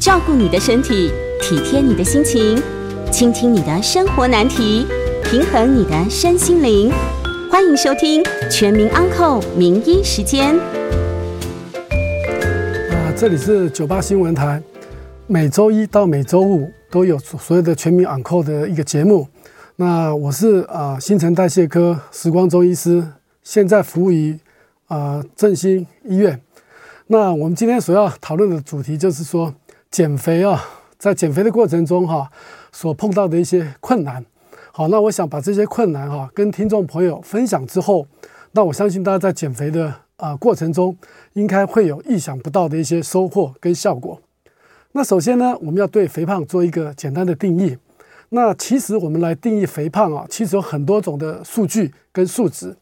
[0.00, 1.12] 照顾你的身体，
[1.42, 2.58] 体贴你的心情，
[3.12, 4.86] 倾听你的生活难题，
[5.22, 6.90] 平衡你的身心灵。
[7.50, 10.54] 欢迎收听《全民安扣名医时间》。
[12.90, 14.62] 啊，这里是九八新闻台，
[15.26, 19.28] 每周一到每周五都有所有的《全民安扣》的一个节目。
[19.76, 23.06] 那我是啊新陈代谢科时光中医师，
[23.42, 24.38] 现在服务于
[24.86, 26.40] 啊振兴医院。
[27.08, 29.52] 那我们今天所要讨论的主题就是说。
[29.90, 30.64] 减肥啊，
[30.98, 32.30] 在减肥的过程中哈，
[32.70, 34.24] 所碰到的一些困难。
[34.70, 38.06] 好，那我想把这些困难哈跟听众朋友分享之后，
[38.52, 40.96] 那我相信大家在减肥的啊过程中，
[41.32, 44.22] 应该会有意想不到的一些收获跟效果。
[44.92, 47.76] 那首先呢，我们要对肥胖做一个简单的定义。
[48.28, 52.76] 那其实我们来定义肥胖啊，其实有很多种的数据跟数值。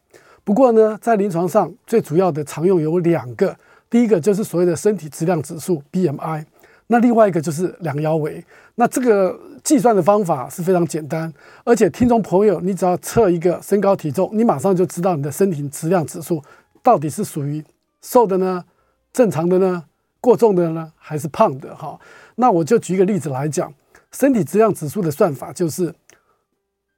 [0.45, 3.57] 不过呢，在临床上最主要的常用有两个，
[3.89, 6.45] 第一个就是所谓的身体质量指数 BMI。
[6.91, 8.43] 那另外一个就是量腰围，
[8.77, 11.31] 那这个计算的方法是非常简单，
[11.63, 16.43] 而且听众朋友，你只要测一个身高体重，你马上就知道你的身体质量指数
[16.83, 17.63] 到底是属于
[18.01, 18.65] 瘦的呢、
[19.13, 19.85] 正常的呢、
[20.19, 21.77] 过重的呢，还是胖的？
[21.77, 22.01] 哈，
[22.37, 23.71] 那我就举一个例子来讲，
[24.11, 25.95] 身体质量指数的算法就是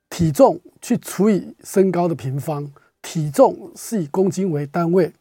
[0.08, 2.70] 体重去除以身高的平方，
[3.02, 5.12] 体重是以公斤为单位，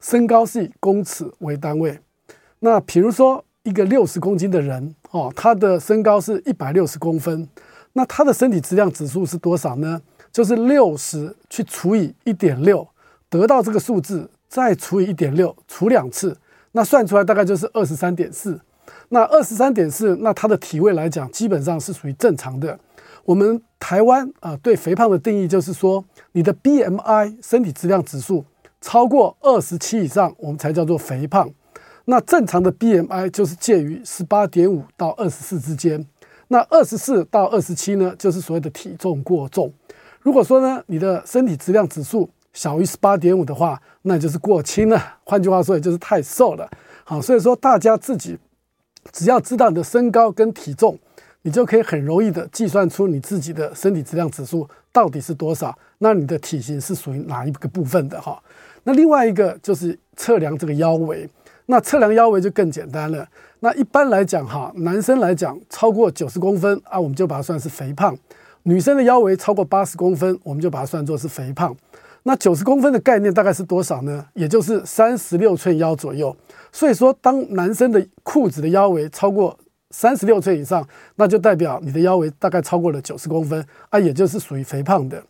[0.00, 1.98] 身高是以公尺为单位。
[2.58, 3.42] 那比如说。
[3.68, 7.46] 一个六十公斤的人哦，他的身高是一百六十公分，
[7.92, 10.00] 那他的身体质量指数是多少呢？
[10.32, 12.88] 就是六十去除以一点六，
[13.28, 16.34] 得到这个数字，再除以一点六，除两次，
[16.72, 18.58] 那算出来大概就是二十三点四。
[19.10, 22.78] 那二十三点四，那他的体位来讲，基本上是属于正常的。
[23.26, 26.02] 我们台湾啊，对肥胖的定义就是说，
[26.32, 28.46] 你的 BMI 身体质量指数
[28.80, 31.50] 超过二十七以上，我们才叫做肥胖。
[32.10, 36.02] 那正常的 BMI 就是介于十八点五到二十四之间，
[36.48, 39.70] 那二十四到二十七呢，就是所谓的体重过重。
[40.22, 44.98] 如果说呢，你的身体质量指数小于十八点五的话，那就是过轻了。
[45.24, 46.66] 换句话说，也就是太瘦了。
[47.04, 48.38] 好，所以说大家自己
[49.12, 50.98] 只要知道你的身高跟体重，
[51.42, 55.78] 你就可以很容易的计算出你自己的身体质量指数到底是多少。
[55.98, 58.42] 那你的体型是属于哪一个部分的哈？
[58.84, 61.28] 那另外一个就是测量这个腰围。
[61.70, 63.28] 那测量腰围就更简单了。
[63.60, 68.14] 那一般来讲，哈，男生来讲超过九十公分啊，我们就把它算是肥胖；
[68.62, 71.76] 女生的腰围超过八十公分，我们就把它算作是肥胖。
[72.22, 74.24] 那九十公分的概念大概是多少呢？
[74.32, 76.34] 也就是三十六寸腰左右。
[76.72, 79.58] 所以说，当男生的裤子的腰围超过
[79.90, 80.86] 三十六寸以上，
[81.16, 85.22] 那就代表你的腰围大概超过了九十公分啊，也就是属于肥胖的。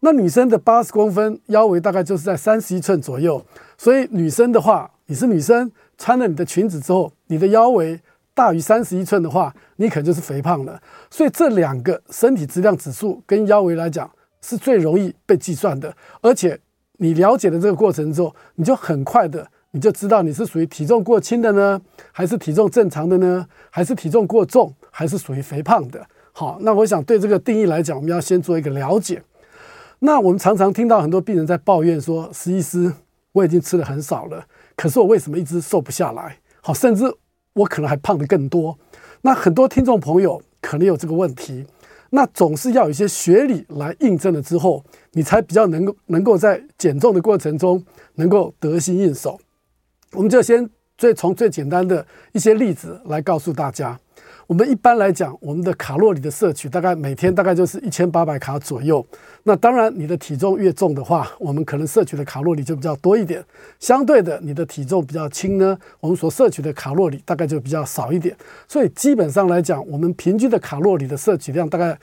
[0.00, 3.44] 那女生的八十公分腰围大概就是在三十一寸左右，
[3.78, 5.70] 所以女生的话，你是女生。
[5.96, 8.00] 穿了你的裙子之后，你的腰围
[8.34, 10.82] 大于三十一寸的话，你可能就是肥胖了。
[11.08, 14.10] 所以这两个身体质量指数跟腰围来讲，
[14.42, 15.96] 是最容易被计算的。
[16.20, 16.58] 而且
[16.96, 26.04] 你了解了这个过程之后，你就很快的你就知道你是属于体重过轻的呢，还是体重正常的呢，还是体重过重，还是属于肥胖的。
[26.32, 29.22] 好，那我想对这个定义来讲，我们要先做一个了解。
[30.00, 32.92] 那我们常常听到很多病人在抱怨说：“施医师，
[33.30, 34.44] 我已经吃得很少了。”
[34.76, 36.38] 可是我为什么一直瘦不下来？
[36.60, 37.04] 好，甚至
[37.52, 38.78] 我可能还胖得更多。
[39.22, 41.66] 那很多听众朋友可能有这个问题，
[42.10, 47.82] 那总是要有一些学理来印证了之后，你才比较能够能够在减重的过程中
[48.14, 49.38] 能够得心应手。
[50.12, 53.98] 我们就先最从最简单的一些例子来告诉大家。
[54.46, 59.04] 我们一般来讲，我们的卡路里的摄取大概每天大概就是一千八百卡左右。
[59.44, 63.42] 那当然，你的体重越重的话，我们可能摄取的卡路里就比较多一点。
[63.80, 68.36] 相对的，你的体重比较轻呢，我们所摄取的卡路里大概就比较少一点。
[68.68, 71.98] 所以基本上来讲，我们平均的卡路里的摄取量大概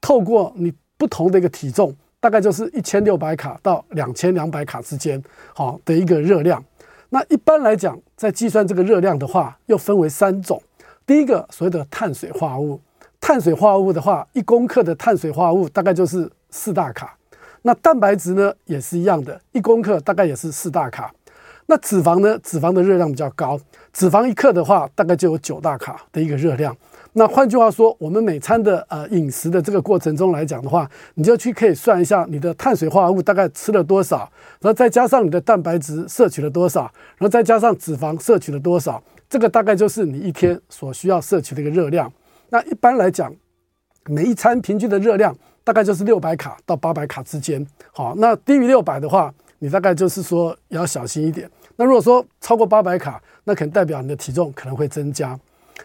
[0.00, 5.22] 透过你不同的一个体重，大概就是一千六百卡到两千两百卡之间，
[5.54, 6.64] 好的一个热量。
[7.10, 10.60] 那一般来讲，在计算这个热量的话，又分为三种。
[11.10, 12.80] 第一个所谓的碳水化合物，
[13.20, 17.16] 碳水化合物的话，一公克的碳水化合物大概就是四大卡。
[17.62, 21.12] 那蛋白质呢也是一样的，一公克大概也是四大卡。
[21.66, 23.58] 那脂肪呢，脂肪的热量比较高，
[23.92, 26.76] 脂肪一克的话大概就有九大卡的一个热量。
[27.14, 34.18] 那换句话说，我们每餐的呃饮食的这个过程中来讲的话，你就去可以算一下你的碳水化合物大概吃了多少，
[34.60, 39.02] 然后再加上你的蛋白质摄取了多少，然后再加上脂肪摄取了多少。
[39.30, 42.12] 这个大概就是你一天所需要摄取的一个热量。
[42.48, 43.32] 那一般来讲，
[44.06, 47.64] 每一餐平均的热量大概就是六百卡到八百卡之间。
[47.92, 51.48] 好，那低于六百的话，你大概就是说要小心一点。
[51.76, 55.38] 那如果说超过八百卡，那可能代表你的体重可能会增加。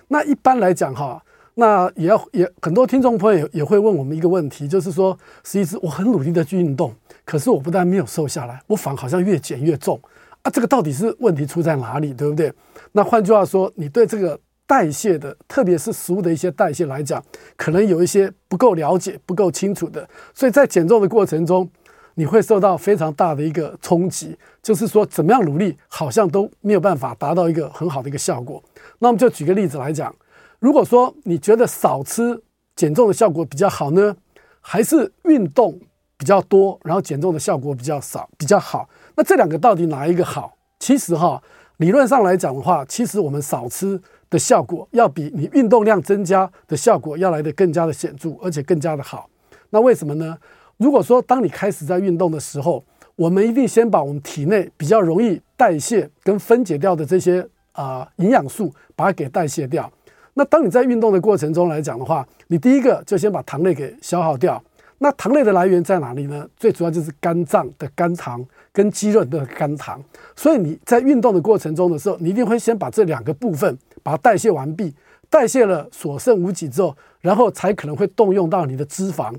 [0.07, 6.91] 那一般来讲哈，那也要也很多听众朋友也会问我们一个问题，就是说，实际是我很努力的去运动，
[7.23, 10.01] 可是我不但没有瘦下来，我反而好像越减越重
[10.41, 12.51] 啊，这个到底是问题出在哪里，对不对？
[12.97, 17.21] 那换句话说，你对这个代谢的，特别是食物的一些代谢来讲，
[17.57, 21.69] 可能有一些不够了解、不够清楚的，所以在减重的过程中，
[22.13, 28.63] 你会受到非常大的一个冲击，就是说怎么样努力，好像都没有办法达到一个很好的一个效果。
[28.99, 30.15] 那我们就举个例子来讲，
[30.59, 32.41] 如果说你觉得少吃
[32.77, 34.15] 减重的效果比较好呢，
[34.61, 35.77] 还是运动
[36.17, 38.87] 比较多，然后减重的效果比较少比较好？
[39.17, 40.55] 那这两个到底哪一个好？
[40.79, 41.41] 其实哈，
[41.77, 43.99] 理论上来讲的话，其实我们少吃
[44.29, 49.29] 的效果要比你运动量增加的效果要来得更加的显著，而且更加的好。
[49.71, 50.37] 那为什么呢？
[50.77, 52.83] 如果说当你开始在运动的时候，
[53.15, 59.91] 我们一定先把我们体内比较容易代谢跟分解掉的这些啊、营养素，把它给代谢掉。
[60.33, 64.61] 那当你在运动的过程中来讲的话，你第一个就先把糖类给消耗掉。
[64.97, 66.47] 那糖类的来源在哪里呢？
[66.55, 70.01] 最主要就是肝脏的肝糖跟肌肉的肝糖。
[70.35, 74.93] 所以你在运动的过程中的时候，你一定会先把这两个部分把它代谢完毕，
[75.29, 79.33] 代谢了所剩无几之后，然后才可能会动用到你的脂肪。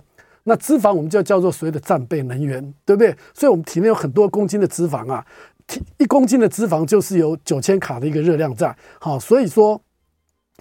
[0.45, 3.17] 那脂肪我们就叫做所谓的战备能源，对不对？
[3.35, 5.25] 所以，我们体内有很多公斤的脂肪啊，
[5.67, 8.77] 体一公斤的脂肪就是有九千卡的一个热量在。
[9.01, 9.81] 好，所以说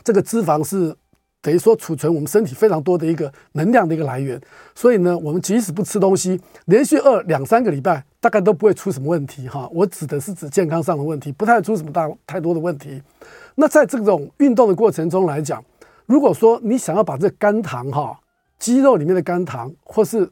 [0.03, 0.95] 这个脂肪是
[1.45, 4.41] 等于说储存我们身体非常多的一个能量的一个来源。
[4.73, 9.47] 所以呢，我们即使不吃东西，连续饿两三个礼拜，大概都不会出什么问题。
[9.47, 12.99] 哈，我指的是指健康上的问题，不太出什么大太多的问题。
[13.53, 15.63] 那在这种运动的过程中来讲，
[16.07, 18.19] 如果说你想要把这肝糖哈。
[18.57, 20.27] 肌肉里面的肝糖，或是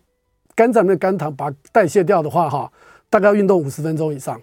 [0.56, 2.71] 肝脏里面的肝糖，把代谢掉的话，哈，
[3.10, 4.39] 大概要运动五十分钟以上。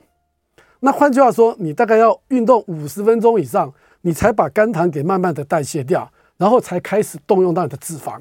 [0.81, 3.73] 那换句话说，你大概要运动五十分钟以上，
[4.03, 8.19] 你才把肝糖给慢慢的代谢掉，然后才开始动用到你的脂肪。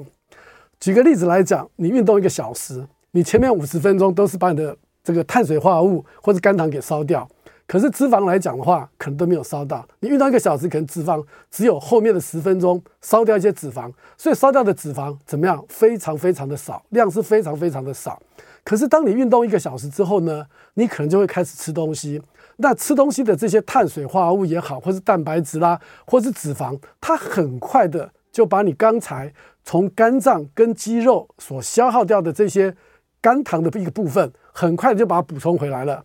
[0.78, 7.26] 举个例子来讲，你运动一个小时，你前面五十分钟都是把你的这个碳水化合物或者肝糖给烧掉。
[7.66, 9.88] 可是脂肪来讲的话，可能都没有烧到。
[10.02, 15.64] 你运动一个小时，可能脂肪只有后面的十分钟烧掉一些脂肪，所以烧掉的脂肪怎么样？
[15.70, 18.22] 非常非常的少，量是非常非常的少。
[18.66, 22.22] 可是当你运动一个小时之后呢，你可能就会开始吃东西。
[22.62, 29.34] 那吃东西的这些碳水化合物也好，或是蛋白质啦，或是脂肪，它很快的就把你刚才
[29.64, 32.76] 从肝脏跟肌肉所消耗掉的这些
[33.22, 36.04] 肝糖的一个部分，很快就把它补充回来了。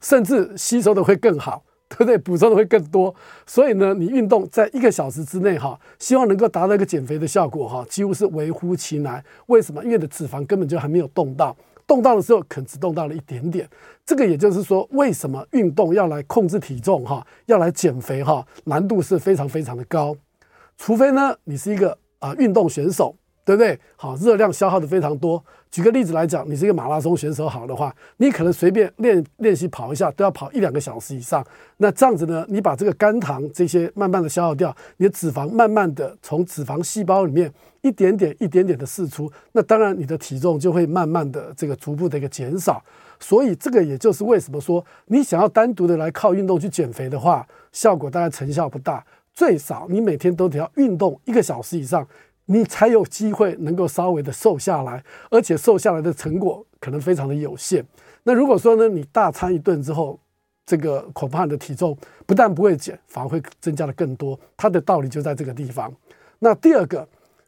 [0.00, 2.18] 甚至吸收的会更好， 对不对？
[2.18, 3.14] 补充的会更多，
[3.46, 9.24] 所以呢，你运动在一个小时之内，哈，希望能够达到一个减肥的效果，哈，几乎是微乎其难。
[9.46, 9.82] 为什么？
[9.82, 13.68] 因为你的脂肪根本就还没有动到，动到的时候可能只动到了一点点。
[14.04, 20.16] 这个也就是说，为什么运动要来控制体重，哈，要来减肥，哈，难度是非常非常的高。
[20.76, 23.16] 除非呢，你是一个啊运动选手。
[23.44, 23.78] 对不对？
[23.96, 25.42] 好，热量消耗的非常多。
[25.70, 31.44] 举个例子来讲，你是一个马拉松选手，好的话，你可能随便练练习跑一下，都要跑一两个小时以上。
[31.78, 37.52] 那这样子呢，你把这个肝糖这些慢慢的消耗掉，你的脂肪慢慢的从脂肪细胞里面
[37.82, 42.82] 一点点、一点点的释出，那当然你的体重就会慢慢的这个逐步的一个减少。
[43.18, 49.04] 所以这个也就是为什么说，你想要单独的来靠运动去减肥的话，效果大概成效不大。
[49.32, 52.06] 最少你每天都得要运动一个小时以上。
[52.46, 57.84] 你才有机会能够稍微的瘦下来，而且瘦下来的成果可能非常的有限。
[58.24, 60.18] 那如果说呢，你大餐一顿之后，
[60.66, 61.96] 这个恐怕你的体重
[62.26, 64.38] 不但不会减，反而会增加的更多。
[64.56, 65.92] 它的道理就在这个地方。
[66.38, 67.06] 那第二个，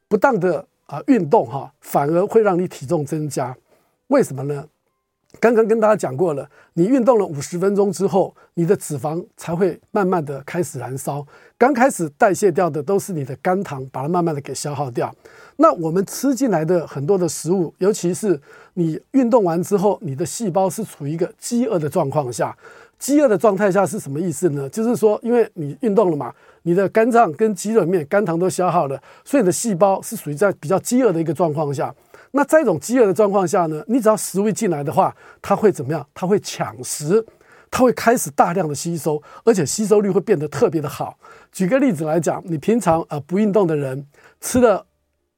[0.09, 3.57] 不当的啊运动哈，反而会让你体重增加。
[4.09, 4.67] 为什么呢？
[5.41, 11.27] 刚刚跟大家讲过了，你运动了五十分钟之后，你的脂肪才会慢慢的开始燃烧。
[11.59, 15.15] 刚开始代谢掉的都是你的肝糖，把它慢慢的给消耗掉。
[15.57, 18.39] 那我们吃进来的很多的食物，尤其是
[18.75, 22.55] 你运动完之后，你的细胞是处于一个饥饿的状况下。
[22.99, 24.69] 饥饿的状态下是什么意思呢？
[24.69, 26.31] 就是说，因为你运动了嘛，
[26.63, 31.95] 你的肝脏跟肌肉里面肝糖都消耗了，所以你的细胞是属于在比较饥饿的一个状况下。
[32.33, 36.07] 那在这种饥饿的状况下呢，你只要食物进来的话，它会怎么样？
[36.13, 37.25] 它会抢食，
[37.71, 41.19] 它会开始大量的吸收，而且吸收率会变得特别的好。
[41.53, 44.07] 举个例子来讲，你平常呃不运动的人
[44.41, 44.87] 吃了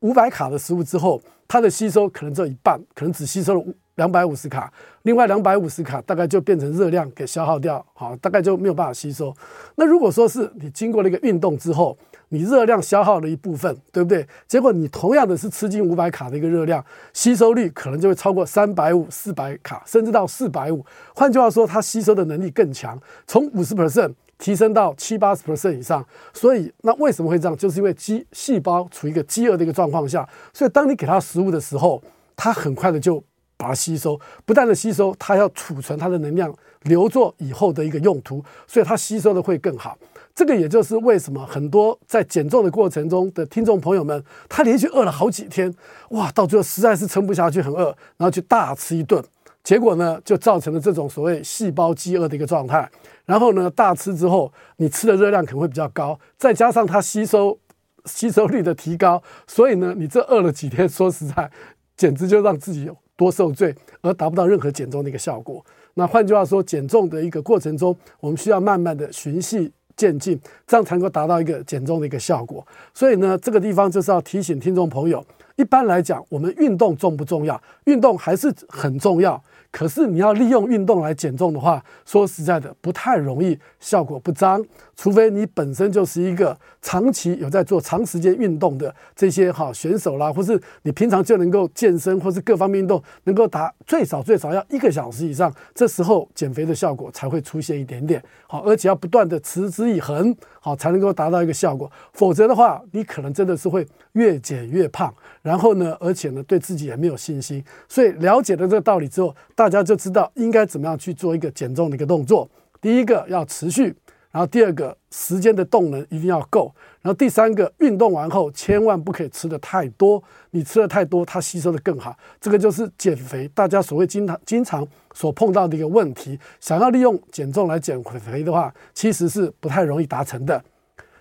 [0.01, 3.65] 五百卡的食物之后，它的吸收可能只有一半，可能只吸收了
[3.97, 9.35] 两百五十卡，另外两百五十卡大概就变成热量给消耗掉，好，大概就没有办法吸收。
[9.75, 11.99] 那如果说是你经过了一个运动之后，
[12.31, 14.27] 你热量消耗了一部分，对不对？
[14.47, 20.85] 结果你同样的是吃进五百卡的一个热量，吸收率可能就会超过三百五、四百卡，甚至到四百五。
[21.15, 26.05] 换句话说，它吸收的能力更强，从五十 percent 提升到七八十 percent 以上。
[26.35, 27.57] 所以那为什么会这样？
[27.57, 32.03] 就是因为肌细胞处于一个饥饿的一个状况下，所以当你给它食物的时候，
[32.37, 33.23] 它很快的就
[33.57, 39.97] 把它吸收，不但的吸收，它要储存它的能量，留作以后的一个用途，所以它吸收的会更好。
[40.39, 45.75] 这个也就是为什么很多在减重的过程中的听众朋友们，他连续饿了好几天，
[46.11, 49.21] 哇，到最后实在是撑不下去，很饿，然后去大吃一顿，
[49.65, 52.89] 结果呢，就造成了这种所谓细胞饥饿的一个状态。
[53.25, 57.59] 然后呢，大吃之后，你吃的热量可能会比较高，再加上它吸收
[58.05, 61.51] 吸收率的提高，所以呢，你这饿了几天，说实在，
[61.97, 65.67] 简直就让自己多受罪，而达不到任何减重的一个效果。
[65.95, 72.67] 那换句话说，减重的一个过程中，我们需要慢慢的循序渐进，这样才能够达到一个减重的一个效果。
[72.95, 75.23] 所以呢，这个地方就是要提醒听众朋友，
[75.57, 77.61] 一般来讲，我们运动重不重要？
[77.85, 79.43] 运动还是很重要。
[79.71, 84.65] 可是你要利用运动来减重的话，说实在的，不太容易，效果不彰。
[84.99, 101.89] 除非你本身就是一个长期有在做长时间运动的这些哈选手啦，或是你平常就能够健身，或是各方面运动能够达最少最少要一个小时以上，这时候减肥的效果才会出现一点点好，而且要不断的持之以恒好才能够达到一个效果。
[102.13, 107.63] 否则的话，你可能真的是会越减越胖，然后呢，而且呢对自己也没有信心。
[107.89, 112.51] 所以了解了这个道理之后，大家就知道应该怎么样去做一个减重的一个动作。
[112.81, 113.95] 第一个要持续。
[114.31, 116.71] 然后第二个时间的动能一定要够，
[117.01, 126.39] 然后第三个运动完后千万不可以吃的太多，你吃的太多它吸收的更好，这个就是减肥大家所谓经常经常所碰到的一个问题。
[126.61, 130.63] 想要利用减重来减肥的话，其实是不太容易达成的。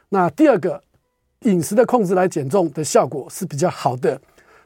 [0.09, 0.83] 那第二个
[1.43, 4.19] 饮食的控制来减重的效果是比较好的。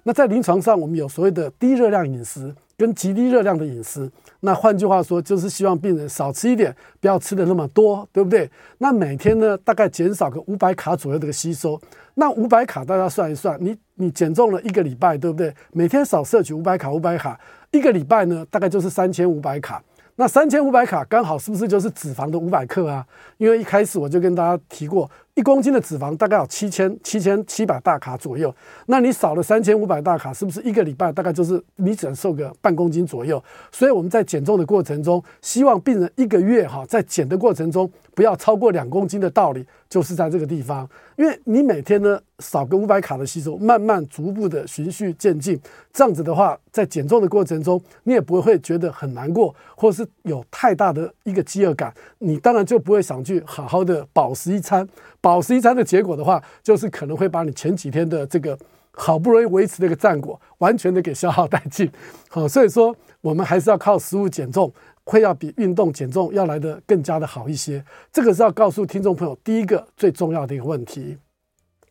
[0.03, 2.53] 那在临床上我们有所谓的低热量饮食。
[2.77, 4.09] 跟极低热量的饮食，
[4.39, 8.49] 那换句话说，就是希望病人少吃一点，不要吃的那么多，对不对？
[8.79, 11.79] 那每天呢，大概减少个五百卡左右的个吸收。
[12.15, 15.53] 那五百卡大家算一算，你你减重了一个礼拜，对不对？
[15.71, 17.39] 每天少摄取五百卡，五百卡，
[17.71, 19.83] 一个礼拜呢，大概就是三千五百卡。
[20.17, 23.05] 那三千五百卡刚好是不是就是脂肪的五百克啊？
[23.37, 25.09] 因为一开始我就跟大家提过。
[25.35, 28.53] 一公斤的脂肪大概有七千七千七百大卡左右，
[28.87, 33.41] 那你少了三千五百大卡，是不是一个礼拜大概就是你只能瘦个半公斤左右？
[33.71, 40.87] 所以我们在减重的过程中，希望病人一个月哈，在减的过程中不要超过两公斤的道理，就是在这个地方。
[41.15, 45.59] 因为你每天呢少个五百卡的吸收，慢慢逐步的循序渐进，
[45.93, 54.87] 这样子的话，在减重的过程中，你也不会觉得很难过，或是有太大的一个饥饿感，你当然就不会想去好好的饱食一餐。
[55.19, 58.57] 饱食一餐的结果的话，就是可能会把你前几天的这个
[58.91, 61.89] 好不容易维持的一个战果，完全的给消耗殆尽。
[62.27, 64.73] 好，所以说我们还是要靠食物减重，
[65.11, 67.83] 会要比运动减重要来得更加的好一些。
[68.13, 71.17] 这个是要告诉听众朋友第一个最重要的一个问题。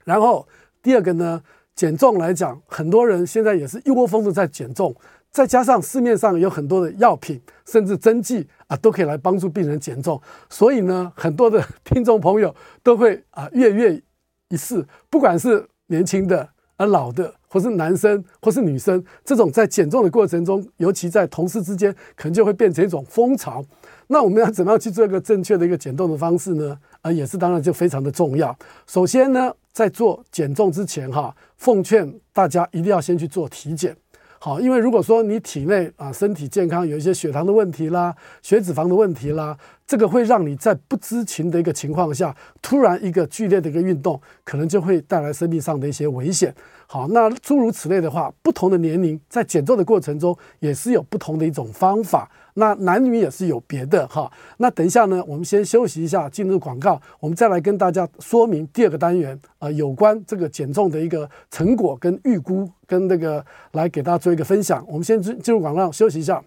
[0.04, 0.48] 然后
[0.82, 1.42] 第二个呢，
[1.74, 4.96] 减重来讲，很多人现在也是一窝蜂的在减重。
[5.30, 10.18] 再加上市面上有很多的药品，甚至针剂啊，都可以来帮助病人减重。
[10.48, 14.02] 所以呢，很多的听众朋友都会啊跃跃
[14.48, 16.48] 一试，不管是年轻的、
[16.78, 23.62] 而老的，或是男生或是女生，这种在减重的过程中，尤其在同事之间，可能就会变成一种风潮。
[24.06, 26.78] 那我们要怎么样去做一个正确的一个减重的方式呢？
[27.02, 28.56] 啊，也是当然就非常的重要。
[28.86, 33.96] 首先呢，在做减重之前哈，奉劝大家一定要先去做体检。
[34.42, 46.54] 好，因为如果说你体内啊身体健康有一些血糖的问题啦、血脂肪的问题啦，这个会让你在不知情的一个情况下，突然一个剧烈的一个运动，可能就会带来生命上的一些危险。
[46.92, 52.28] 好，那诸如此类的话，不同的年龄在减重的过程中，也是有不同的一种方法。
[52.54, 54.28] 那男女也是有别的哈。
[54.56, 64.84] 那等一下呢，我们先休息一下，进入广告，我们再来跟大家说明第二个单元啊，有关这个减重的一个成果跟预估，跟那个来给大家做一个分享。
[64.88, 66.42] 我们先进进入广告，休息一下。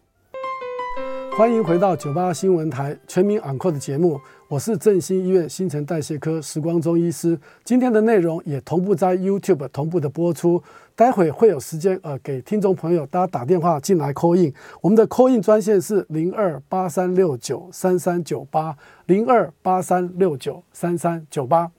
[1.38, 4.20] 欢迎回到九八新闻台全民昂 n 的节目，
[4.50, 7.40] 我是振兴医院新陈代谢科时光中医师。
[7.64, 10.62] 今天的内容也同步在 YouTube 同步的播出，
[10.96, 21.72] 待会会有时间呃给听众朋友大家打电话进来 call in，我们的 call in 专线是零二八三六九三三九八零二八三六九三三九八。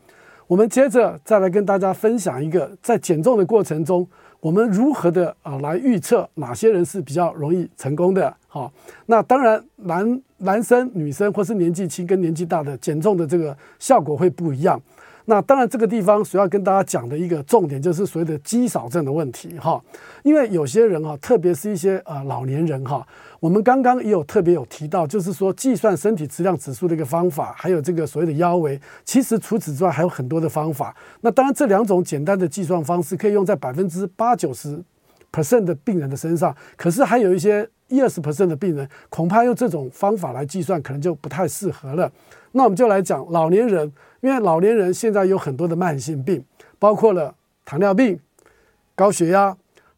[0.47, 4.09] 我们接着再来跟大家分享一个在减重的过程中。
[4.41, 8.37] 我们如何的啊来预测哪些人是比较容易成功的？
[8.47, 8.71] 好，
[9.07, 14.81] 那当然男男生、女生或是年纪轻跟年纪大的减重的这个效果会不一样。
[15.27, 19.83] 那当然，这个地方所要跟大家讲的一个重点就是所谓的肌少症的问题哈。
[20.23, 23.07] 因为有些人哈，特别是一些呃老年人哈，
[23.41, 28.79] 我们刚刚也有特别有提到，就是说计算身体质量指数的一个方法，还有这个所谓的腰围。
[29.07, 30.95] 其实除此之外还有很多的方法。
[31.23, 34.79] 那当然，这两种简单的计算方式可以用在百分之八九十
[35.33, 42.11] percent 的病人的身上，可是还有一些一二十 percent 的病人，恐怕用这种方法来计算，可能就不太适合了。
[42.53, 43.93] 那我们就来讲老年人。
[44.21, 46.43] 因为老年人现在有很多的慢性病，
[46.79, 48.19] 包括了糖尿病、
[48.95, 49.55] 高血压、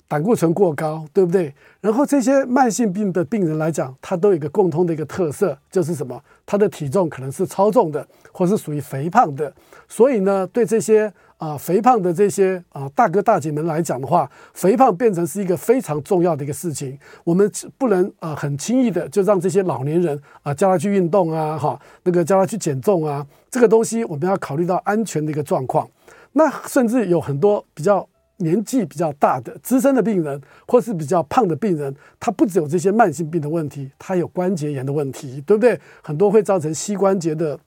[0.08, 1.54] 胆固醇过高，对不对？
[1.80, 6.20] 然后这些慢性病的病人来讲，他都有一个共通的一个特色，就是什么？
[6.44, 9.54] 他的体重可能是超重的，或是属于肥胖的。
[9.86, 16.98] 所以呢，对这些啊、肥胖的这些啊、大哥大姐们来讲的话，肥胖变成是一个非常重要的一个事情。
[17.24, 25.88] 我们不能啊、很轻易的就让这些老年人啊、叫他去运动啊，哈，那个叫他去减重啊，这个东西我们要考虑到安全的一个状况。
[26.32, 28.08] 那甚至有很多比较。
[28.38, 30.38] 年纪比较大的资深的病人，
[30.68, 35.80] 或是比较胖的病人，他不只有这些慢性病的问题，他有关节炎的问题，对不对？
[36.02, 37.58] 很多会造成膝关节的。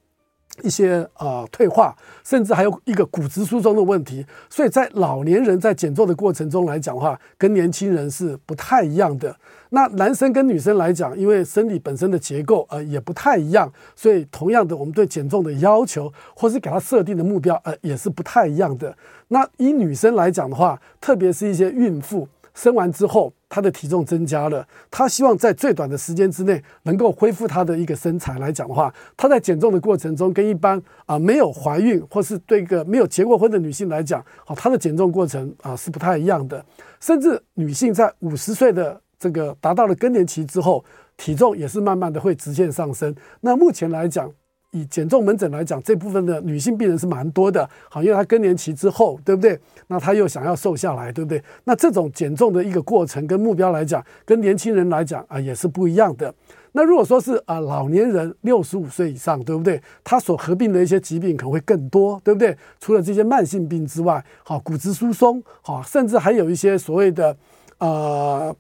[0.63, 9.35] 一些啊、呃、退化，甚至还有一个骨质疏松的问题，所以在老年人在减重的过程中来讲的话，跟年轻人是不太一样的。
[9.71, 18.95] 那男生跟女生来讲，因为生理本身的结构呃也不太一样，所以同样的，我们对减重的要求或是给他设定的目标呃也是不太一样的。
[19.27, 22.27] 那以女生来讲的话，特别是一些孕妇。
[22.59, 36.63] 生完之后，她的体重增加了，她希望在最短的时间之内能够恢复她的一个身材来讲的话，她在减重的过程中跟一般啊没有怀孕或是对一个没有结过婚的女性来讲，好，她的减重过程啊是不太一样的。
[36.99, 40.83] 甚至女性在五十岁的这个达到了更年期之后，
[41.15, 43.15] 体重也是慢慢的会直线上升。
[43.39, 44.29] 那目前来讲，
[44.71, 49.59] 以减重门诊来讲，这部分的女性病人是蛮多的，好，因为她更年期之后，对不对？
[49.87, 51.43] 那她又想要瘦下来，对不对？
[51.63, 56.33] 那这种减重的一个过程跟目标来讲，跟年轻人来讲啊也是不一样的。
[56.73, 59.81] 那如果说是啊老年人六十五岁以上，对不对？
[60.03, 62.55] 他所合并的一些疾病可能会更多，对不对？
[62.79, 67.35] 除了这些慢性病之外，好，骨质疏松，好，甚至还有一些所谓的
[67.79, 68.55] 呃。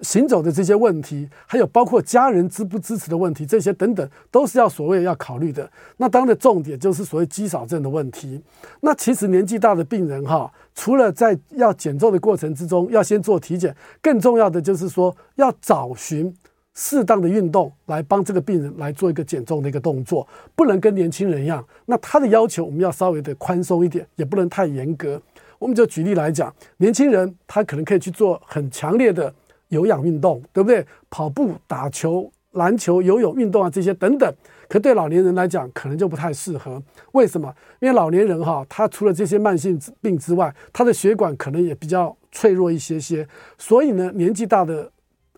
[0.00, 5.70] 行走的这些问题，还有包括家人支不支持的问题，这些等等，都是要所谓要考虑的。
[5.98, 8.42] 那当然重点就是所谓肌少症的问题。
[8.80, 16.34] 那其实年纪大的病人哈，除了在要减重的过程之中要先做体检，更重要的就是说要找寻
[16.74, 20.26] 适当的运动来帮这个病人来做一个减重的一个动作，
[20.56, 21.64] 不能跟年轻人一样。
[21.86, 25.20] 那他的要求我们要稍微的宽松一点，也不能太严格。
[25.58, 29.32] 我们就举例来讲，年轻人他可能可以去做很强烈的。
[29.72, 30.86] 有氧运动对不对？
[31.10, 34.34] 跑步、打球、篮球、游泳运动啊，这些等等，
[34.68, 36.80] 可对老年人来讲，可能就不太适合。
[37.12, 37.52] 为什么？
[37.80, 43.26] 因为老年人哈，他除了这些慢性病之外，他的血管可能也比较脆弱一些些。
[43.56, 44.90] 所以呢，年纪大的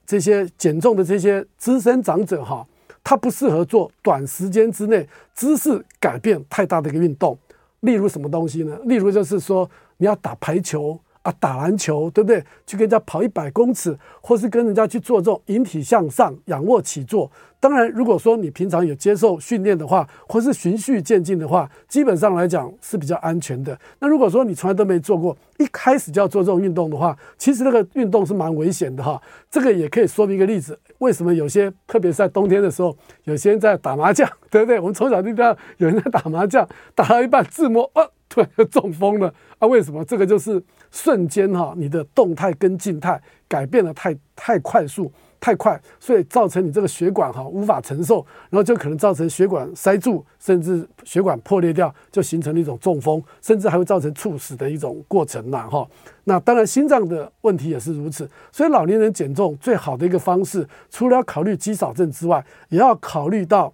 [0.05, 2.67] 这些减重的这些资深长者哈，
[3.05, 7.39] 他不适合做短时间之内姿势改变太大的一个运动。
[7.81, 8.77] 例如什么东西呢？
[8.87, 10.99] 例如就是说，你要打排球。
[11.25, 12.45] 啊，打篮球对不对？
[12.67, 17.31] 去跟人家跑一百公尺，或是跟人家去做这种引体向上、仰卧起坐。
[17.59, 23.79] 当然，如果说你平常有接受训练的话，或是循序渐进的话，基本上来讲是比较安全的。
[24.01, 29.19] 那如果说你从来都没做过，一开始就要做这种运动的话，其实那个运动是蛮危险的哈。
[29.51, 34.79] 这个也可以说明一个例子，为什么有些，特别是在冬天的时候，有些人在打麻将，对不对？
[34.79, 39.67] 我们从小就知道有人在打麻将，打到一半自摸，啊，突然就中风了啊？
[39.67, 40.05] 为什么？
[40.05, 40.63] 这个就是。
[40.95, 55.85] 瞬间哈，你的动态跟静态改变得太太快速太快，所以造成你这个血管哈无法承受，然后就可能造成血管塞住，甚至血管破裂掉，就形成了一种中风，甚至还会造成猝死的一种过程呐哈。
[56.23, 63.71] 那当然心脏的问题也是如此，所以老年人减重最好的一个方式，除了要考虑肌少症之外，也要考虑到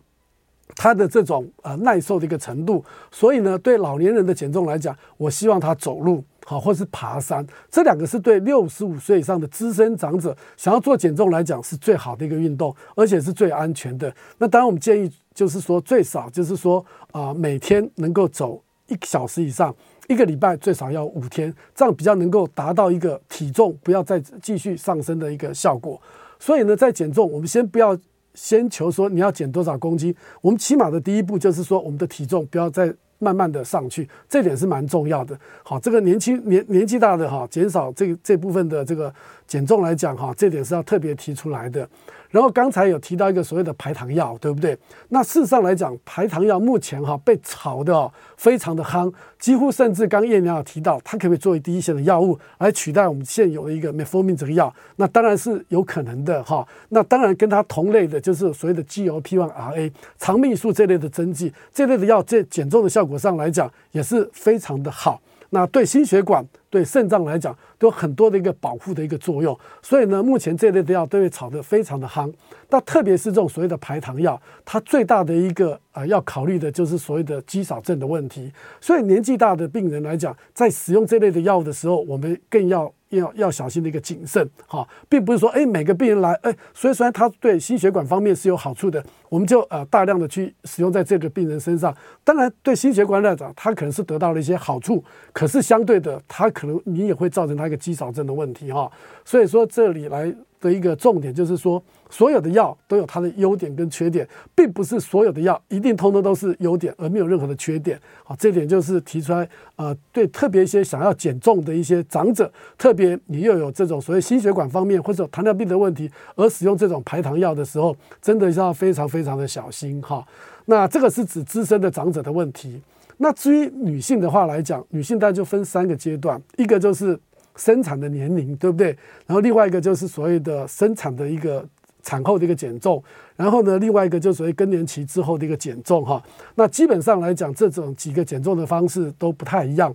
[0.74, 2.82] 他的这种呃耐受的一个程度。
[3.10, 6.24] 所以呢，对老年人的减重来讲，我希望他走路。
[6.46, 14.12] 好，或是爬山，这两个是对六十五岁以上的资深长者想要做减重来讲是最好的一个运动，而且是最安全的。
[14.38, 19.74] 那当然，我们建议就是说，最少就是说啊、每天能够走一个小时以上，
[20.08, 26.00] 一个礼拜最少要五天，这样比较能够达到一个体重不要再继续上升的一个效果。
[26.38, 27.96] 所以呢，在减重，我们先不要
[28.34, 32.92] 先求说你要减多少公斤，我们起码的第一步就是说，我们的体重不要再。
[33.20, 35.38] 慢慢的上去，这点是蛮重要的。
[35.62, 39.14] 好，这个年轻年年纪大的哈，减少这这部分的这个
[39.46, 41.88] 减重来讲哈，这点是要特别提出来的。
[42.30, 44.76] 然后刚才有提到一个所谓的排糖药，对不对？
[45.08, 54.72] 那事实上来讲，排糖药目前哈被炒的非常的夯，几乎甚至刚叶娘有提到，它可不可以作为第一线的药物来取代我们现有的一个 Metformin 这个药？
[54.96, 56.66] 那当然是有可能的哈。
[56.90, 65.20] 那当然跟它同类的就是所谓的 GLP-1RA 肠泌素这类的针剂，这类的药在减重的效果上来讲也是非常的好。
[65.50, 69.58] 那对心血管、对肾脏来讲，都有很多的一个保护的一个作用。
[69.82, 72.32] 所以呢，目前这类的药都会炒得非常的夯。
[72.70, 78.52] 那特别是这种所谓的排糖药，它最大的一个呃要考虑的就是所谓的肌少症的问题。
[78.80, 82.90] 所以年纪大的病人来讲，在使用这类的药物的时候，我们更要。
[83.10, 91.92] 要要小心的一个谨慎，哈，并不是说，哎，每个病人来，哎，所以虽然他对心血管方面是有好处的，我们就呃大量的去使用在这个病人身上。
[92.22, 95.02] 当然，对心血管来讲，他可能是得到了一些好处，
[95.32, 98.90] 可是相对的，他可能你也会造成他一个肌少症的问题，哈。
[99.24, 101.82] 所以说，这里来的一个重点就是说。
[102.12, 107.96] 所有的药都有它的优点跟缺点，并不是所有的药一定通通都是优点，而没有任何的缺点。
[108.24, 120.26] 好，这点就是提出来，呃，对特别一些想要减重的一些长者，特别你又有这种所谓心血管方面或者糖尿病的问题，而使用这种排糖药的时候，真的是要非常非常的小心哈。
[120.64, 122.82] 那这个是指资深的长者的问题。
[123.22, 127.18] 那至于女性的话来讲，女性大概就分三个阶段，一个就是
[127.56, 128.88] 生产的年龄，对不对？
[129.26, 131.68] 然后另外一个就是所谓的生产的一个。
[132.02, 133.04] 产后的一个减重，
[133.36, 136.20] 然后呢，另外一个就是属于更年期之后的一个减重哈。
[136.54, 139.94] 那基本上来讲，这种几个减重的方式都不太一样。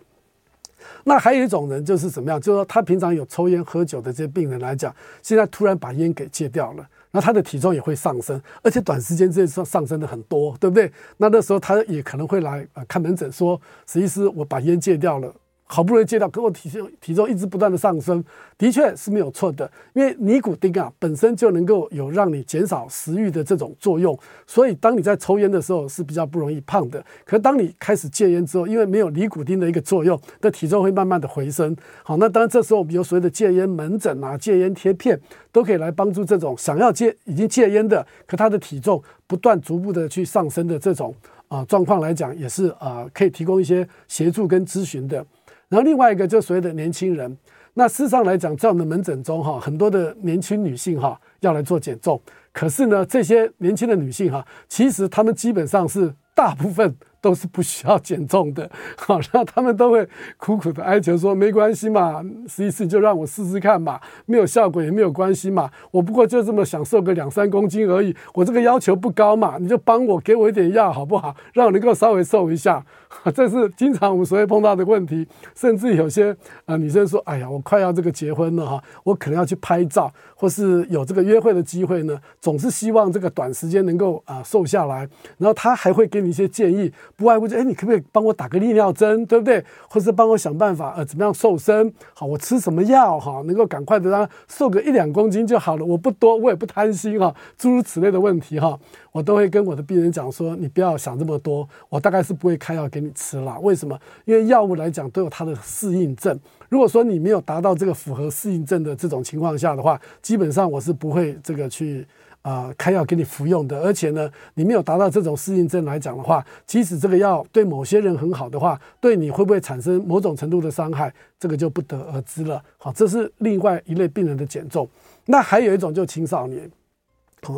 [1.06, 2.40] 那还有一种人就是怎么样？
[2.40, 10.92] 就是说他平常有抽烟喝酒的这些病人来讲，现在突然把烟给戒掉了，那他的体重也会上升，而且短时间之内上上升的很多，对不对？
[11.16, 15.34] 那那时候他也可能会来看门诊说，实际是我把烟戒掉了。
[15.68, 18.24] 好不容易戒掉，可我体重体重一直不断的上升，
[18.56, 19.70] 的确是没有错的。
[19.94, 27.04] 因为尼古丁啊本身就能够有让你减少食欲的这种作用，所以当你在抽烟的时候是比较不容易胖的。
[27.26, 31.76] 可当你开始戒烟之后，因为没有尼古丁的一个作用，的体重会慢慢的回升。
[32.04, 35.20] 好，那当然这时候我们有所谓的戒烟门诊啊、戒烟贴片，
[35.52, 41.14] 都可以来帮助这种想要戒、已经戒烟的，可他的体重不断逐步的去上升的这种
[41.48, 45.26] 啊状况来讲，也是啊可以提供一些协助跟咨询的。
[45.70, 47.38] 然后另外一个就所谓的年轻人，
[47.74, 56.96] 那事实上来讲，在我们的门诊中哈，很多的年轻女性哈要来做减重，可是呢，这些年轻的女性哈，其实她们基本上是大部分。
[57.22, 72.86] 都是不需要减重的， 好，那他们都会苦苦的哀求说：“没关系嘛，试一试就让我试试看嘛，没有效果也没有关系嘛，我不过就这么想瘦个两三公斤而已，我这个要求不高嘛，你就帮我给我一点药好不好，让我能够稍微瘦一下。”
[73.34, 89.64] 这是经常我们所会碰到的问题，甚至有些啊女生说：“哎呀，我快要这个结婚了哈，我可能要去拍照，或是有这个约会的机会呢，总是希望这个短时间能够啊瘦下来，然后他还会给你一些建议。”不外乎就哎，你可不可以帮我打个利尿针，对不对？
[89.90, 91.92] 或是帮我想办法，呃，怎么样瘦身？
[92.14, 95.86] 好，我吃什么药哈，能够赶快的让瘦个一两公斤就好了。
[95.86, 98.78] 我不多，我也不贪心哈，诸如此类的问题哈，
[99.12, 103.60] 我都会跟我的病人讲说，你不要想这么多，我大概是不会开药给你吃了。
[103.60, 104.00] 为什么？
[104.26, 106.40] 因为药物来讲都有它的适应症。
[106.70, 112.08] 如果说你没有达到这个符合适应症的这种情况下的话，基本上我是不会这个去。
[112.46, 122.62] 啊、呃，开药给你服用的，而且呢，你没有达到这种适应症来讲的话，即使这个药对某些人很好的话，对你会不会产生某种程度的伤害，这个就不得而知了。
[122.78, 124.88] 好，这是另外一类病人的减重。
[125.26, 126.70] 那还有一种就青少年。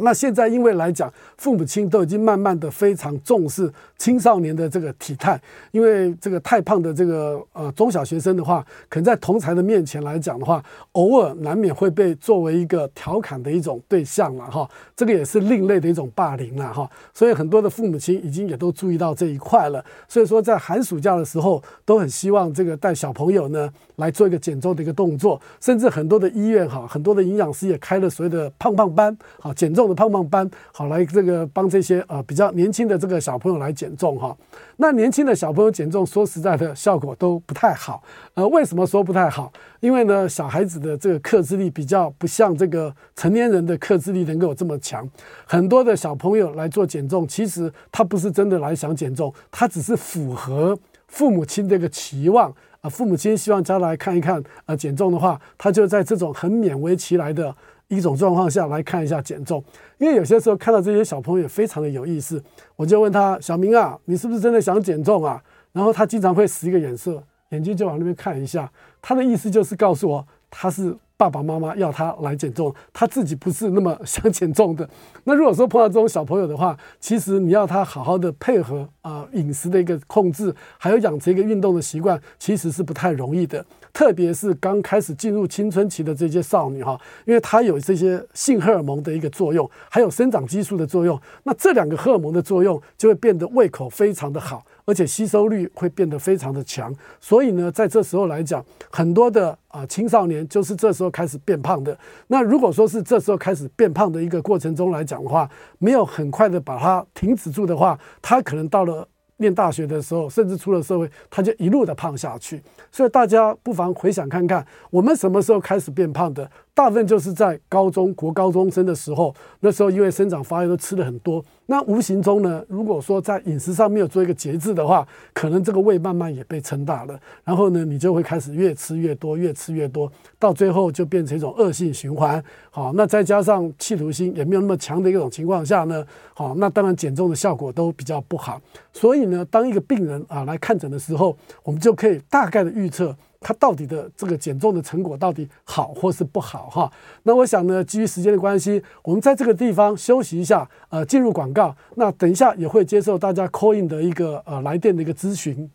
[0.02, 5.40] 那现在因为来讲，父母亲都已经慢慢的非常重视青少年的这个体态，
[5.72, 29.68] 因为这个太胖的这个呃中小学生的话，可能在同才的面前来讲的话，偶尔难免会被作为一个调侃的一种对象了哈，这个也是另类的一种霸凌了哈，所以很多的父母亲已经也都注意到这一块了，所以说在寒暑假的时候，都很希望这个带小朋友呢来做一个减重的一个动作，甚至很多的医院哈，很多的营养师也开了所谓的胖胖班，好减。
[29.78, 34.36] 重的胖胖班，好来这个帮这些呃比较年轻的这个小朋友来减重哈。
[34.78, 38.02] 那年轻的小朋友减重，说实在的，效果都不太好。
[38.34, 39.54] 呃，为什么说不太好？
[39.82, 45.08] 因为呢，小孩子的这个克制力比较不像这个成年人的克制力能够这么强。
[45.46, 50.76] 很多的小朋友来做减重，其实他不是真的来想减重，他只是符合
[51.08, 52.52] 父母亲这个期望
[52.90, 57.56] 父母亲希望将来看一看，呃，减重的话，他就在这种很勉为其来的。
[57.90, 59.64] 一种状况下来看一下减重，
[59.98, 62.44] 因为有些时候看到这些小朋友也非常的有意思，
[62.76, 65.42] 我就问他：小明啊，你是不是真的想减重啊？
[65.72, 68.70] 然后他经常会使一个眼色，眼睛就往那边看一下，
[69.02, 70.98] 他的意思就是告诉我，他是。
[71.18, 74.88] 爸爸妈妈要他来减重，他自己不是那么想减重的。
[75.26, 83.66] 那如果说碰到这种小朋友的话，其实你要他好好的配合啊饮食的一个控制，还有养成一个运动的习惯，其实是不太容易的。
[83.92, 94.64] 特别是刚开始进入青春期的这些少女哈，因为她有这些性荷尔蒙的一个作用，还有生长激素的作用，那这两个荷尔蒙的作用就会变得胃口非常的好。
[94.88, 101.96] 而且吸收率会变得非常的强，所以呢，在这时候来讲，很多的啊青少年就是这时候开始变胖的。
[102.28, 105.48] 那如果说是这时候开始变胖的一个过程中来讲的话，
[105.78, 109.06] 没有很快的把它停止住的话，他可能到了
[109.40, 112.64] 念大学的时候，甚至出了社会，他就一路的胖下去。
[112.90, 116.50] 所以大家不妨回想看看，我们什么时候开始变胖的？
[116.78, 132.44] 大部分就是在高中国高中生的时候，那时候因为生长发育都吃的很多，那无形中呢，如果说在饮食上没有做一个节制的话，可能这个胃慢慢也被撑大了，然后呢，你就会开始越吃越多，越吃越多，到最后就变成一种恶性循环。
[132.70, 138.62] 好，那再加上企图心也没有那么强的一种情况下呢，好，那当然减重的效果都比较不好。
[138.94, 143.16] 所以呢，当一个病人啊来看诊的时候，我们就可以大概的预测。
[143.40, 146.92] 它到底的这个减重的成果到底好或是不好哈？
[147.24, 151.76] 那我想呢，基于时间的关系，我们在这个地方休息一下，呃，进入广告。
[151.96, 155.70] 那等一下也会接受大家 call in 的一个呃来电的一个咨询。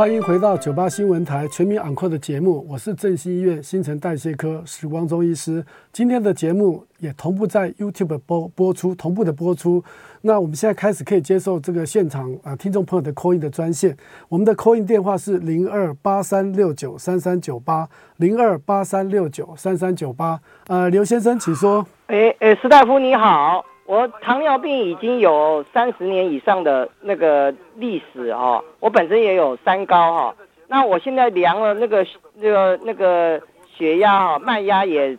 [0.00, 5.62] 欢迎回到九八新闻台全民昂扣的节目，我是振兴医院新陈代谢科史光宗医师。
[5.92, 9.84] 今天的节目也同步在 YouTube 播播出，同步的播出。
[10.22, 13.94] 那我们现在开始可以接受这个现场啊听众朋友的 call in 的专线，
[14.30, 17.86] 我们的 call in 电话是零二八三六九三三九八
[18.16, 20.40] 零二八三六九三三九八。
[20.68, 21.86] 呃，刘先生，请说。
[22.06, 23.62] 哎哎，史大夫你好。
[23.90, 30.36] 我糖尿病已经有三十年以上的那个历史哈，我本身也有三高哈，
[30.68, 33.42] 那我现在量了那个那个那个
[33.76, 35.18] 血压哈，脉压也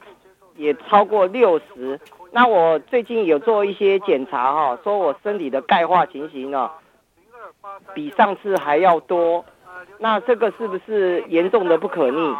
[0.55, 1.99] 也超过六十，
[2.31, 6.71] 那我最近有做一些检查哈，说我身体的钙化情形呢，
[7.93, 9.43] 比上次还要多，
[9.99, 12.33] 那这个是不是严重的不可逆？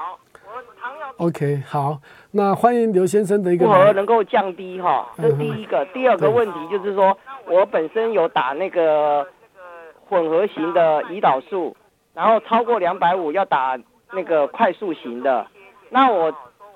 [1.18, 2.00] ？OK，好，
[2.32, 3.66] 那欢迎刘先生的一个。
[3.66, 5.08] 如何能够降低哈？
[5.18, 5.86] 这是第一个。
[5.94, 9.26] 第二个问题就是说，我本身有打那个
[10.08, 11.76] 混合型的胰岛素，
[12.14, 13.78] 然后超过两百五要打
[14.14, 15.46] 那个快速型的。
[15.90, 16.34] 那我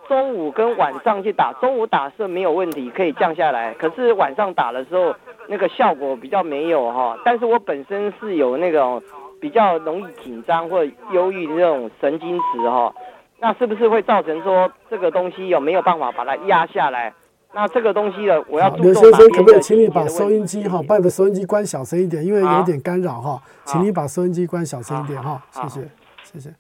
[0.08, 3.74] 中午跟晚上去打，中午打是没有问题，可以降下来。
[3.74, 5.16] 可是晚上打的时候，
[5.48, 7.18] 那个效果比较没有哈。
[7.26, 9.02] 但是我本身是有那种
[9.42, 12.94] 比较容易紧张或忧郁的那种神经质哈。
[13.40, 17.14] 那是不是会造成说这个东西有没有办法把它压下来？
[17.54, 18.70] 那这个东西的我要。
[18.76, 23.42] 刘先生，可不可以请你把收音机哈，把你的收音机关小声一点，因为有点干扰哈。
[23.66, 25.90] 请你把收音机关小声一点哈，谢谢，
[26.34, 26.54] 谢谢。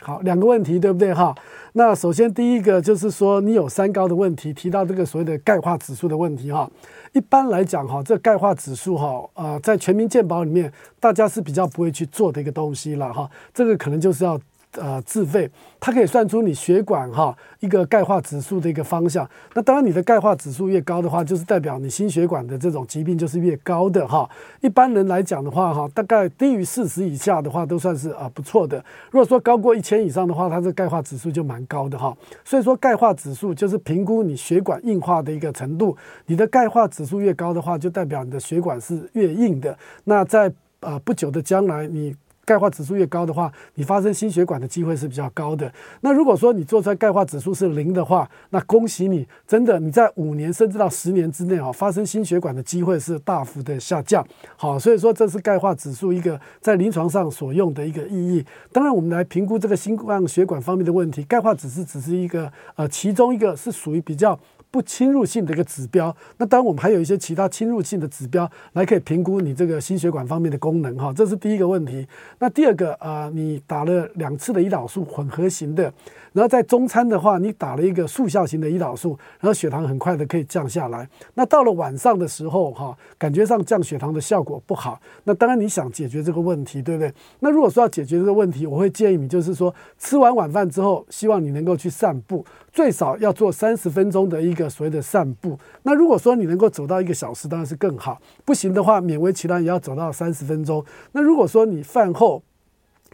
[0.00, 1.34] 好，两个问题对不对哈？
[1.72, 6.70] 那首先第一个就是说你有三高的问题，提到这个所谓的钙化指数的问题哈。
[7.12, 13.30] 一般来讲哈，这钙化指数哈，呃，在全民健保里面，大家是比较不会去做的一个东西了哈。
[13.54, 14.38] 这个可能就是要。
[14.76, 19.28] 呃，自费，它可以算出你血管哈一个钙化指数的一个方向。
[19.54, 24.28] 那当然，你的钙化指数越高的话，就是代表你心血管的这种疾病就是越高的哈。
[24.60, 28.84] 一般人来讲的话哈，大概低于四十以下的话都算是啊不错的。
[29.10, 32.16] 如果说高过一千以上的话，它这钙化指数就蛮高的哈。
[32.44, 35.96] 所以说钙化指数就是评估你血管硬化的一个程度。
[36.26, 39.78] 你的钙化指数越高的话，就代表你的血管是越硬的。
[40.04, 42.16] 那在啊不久的将来你。
[42.44, 45.72] 钙化指数越高的话，你发生心血管的机会是比较高的。
[46.00, 54.26] 那如果说你做出来钙化指数是零的话，那恭喜你，真的你在五年甚至到十年之内啊，发生心血管的机会是大幅的下降。
[54.56, 58.44] 好，所以说这是钙化指数一个在临床上所用的一个意义。
[58.72, 64.38] 当然，我们来评估这个心脏血管方面的问题，钙化指数只是一个呃其中一个是属于比较。
[64.74, 72.04] 不侵入性的一个指标，那当然我们还有一些其他侵入性的指标来可以评估你这个心血管方面的功能哈，这是第一个问题。
[72.40, 75.92] 那第二个啊，你打了两次的胰岛素混合型的。
[76.32, 81.08] 然后在中餐的话，你打了一个速效型的胰岛素，然后血糖很快的可以降下来。
[81.34, 85.00] 那到了晚上的时候，哈，感觉上降血糖的效果不好。
[85.22, 87.14] 那当然你想解决这个问题，对不对？
[87.38, 95.58] 那如果说要解决这个问题，我会建议你就是说，吃完晚饭之后，希望你能够去散步，最少要做三十分钟的一个所谓的散步。
[95.82, 98.20] 那如果说你能够走到一个小时，当然是更好。
[98.44, 100.84] 不行的话，勉为其难也要走到三十分钟。
[101.12, 102.42] 那如果说你饭后，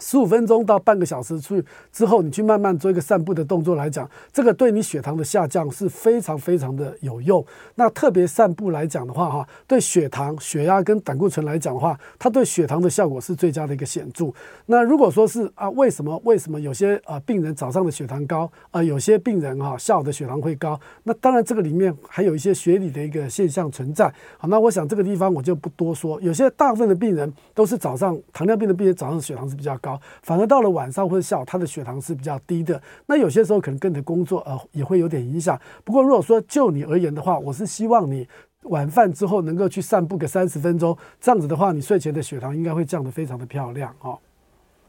[0.00, 7.44] 十五分钟到半个小时去之后，你去慢慢做一个散步的动作来讲，这个对你血糖的下降是非常非常的有用。
[7.76, 14.32] 那特别散步来讲的话，哈，对血糖、血压跟胆固醇来讲的话，它对血糖的效果是最佳的一个显著。
[14.66, 20.80] 那如果说是啊，为什么为什么有些啊病人早上的血糖高啊，有些病人哈下午的血糖会高？
[21.04, 24.12] 那当然这个里面还有一些学理的一个现象存在。
[24.38, 26.20] 好，那我想这个地方我就不多说。
[26.20, 29.89] 有些大部分的病人都是早上糖尿病的病人早上血糖是比较高。
[30.22, 32.82] 反而到了晚上或者下午，他的血糖是比较低的。
[33.06, 35.58] 那有些时候可能跟你的工作呃也会有点影响。
[35.84, 38.28] 不过如果说就你而言的话，我是希望你
[38.64, 44.18] 晚饭之后能够去散步个三十分钟，这样子的话，你睡前的血糖应该会降得非常的漂亮哦。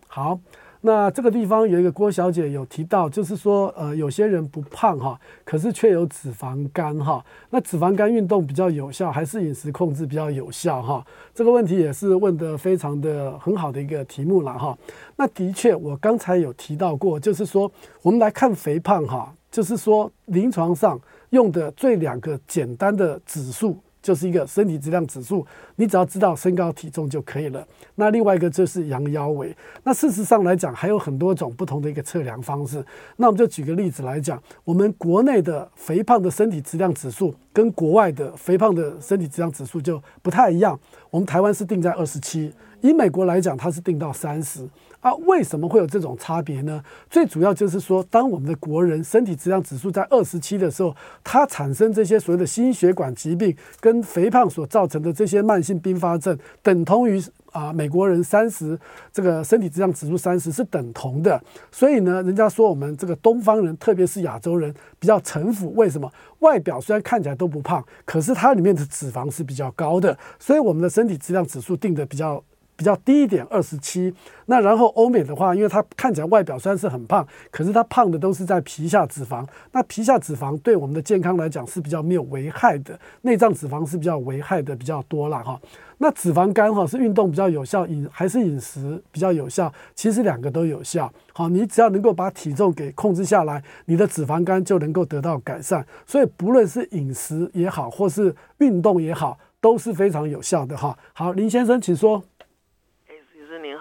[0.07, 0.39] 好。
[0.83, 7.23] 那这个地方有一个郭小姐有提到，就是说，呃，有些人不胖哈，可是却有脂肪肝哈。
[7.51, 11.05] 那脂肪肝运动比较有效，还是饮食控制比较有效哈？
[11.35, 14.75] 这个问题也是问得非常的很好的一个题目了哈。
[15.15, 23.77] 那的确，我刚才有提到过，就是说，我们来看肥胖哈，就是说临床上用的最两个简单的指数。
[24.01, 27.65] 就是一个身体质量指数，你只要知道身高体重就可以了。
[27.95, 29.55] 那另外一个就是羊腰围。
[29.83, 32.83] 那事实上来讲，还有很多种不同的一个测量方式。
[33.17, 40.79] 那我们就举个例子来讲，我们国内的肥胖的身体质量指数跟国外的肥胖的身体质量指数就不太一样。
[41.09, 44.67] 我们台湾是定在二十七，以美国来讲，它是定到三十。
[45.01, 46.83] 啊，为什么会有这种差别呢？
[47.09, 57.19] 最主要就是说，当我们的国人身体质量指数在二十七的时候，它产生这些所谓的心血管疾病跟肥胖所造成的这些慢性并发症，等同于
[57.51, 58.79] 啊美国人三十
[59.11, 61.41] 这个身体质量指数三十是等同的。
[61.71, 65.73] 所以呢，人家说我们这个东方人，特别是亚洲人比较城府。
[65.73, 66.11] 为什么？
[66.41, 72.43] 外表虽然看起来都不胖，可是它里面的脂肪是比较高的，所以我们的身体质量指数定得比较。
[72.81, 74.11] 比较低一点，二十七。
[74.47, 79.45] 那然后欧美的话，因为它看起来外表虽然是很胖，可是它胖的都是在皮下脂肪。
[79.71, 85.61] 那皮下脂肪对我们的健康来讲是比较没有危害的，内脏脂肪是比较危害的比较多了哈。
[85.99, 89.71] 那脂肪肝哈是运动比较有效，饮还是饮食比较有效？
[89.93, 91.13] 其实两个都有效。
[91.33, 95.85] 好，你只要能够把体重给控制下来，你的脂肪肝就能够得到改善。
[96.07, 100.97] 所以不论是饮食也好，或是运动也好，都是非常有效的哈。
[101.13, 102.23] 好，林先生，请说。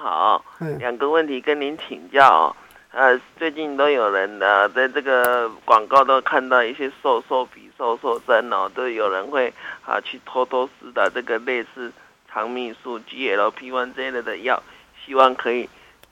[0.01, 0.43] 您好，
[0.79, 2.57] 两个问题跟您请教。
[2.91, 9.53] 呃，最近都有人呢，在这个广告都看到一些瘦瘦笔、瘦瘦针哦，都有人会
[9.85, 11.93] 啊去偷偷施打这个类似
[12.33, 14.63] 肠泌素、GLP-1 这类的药，
[15.05, 15.69] 希望可以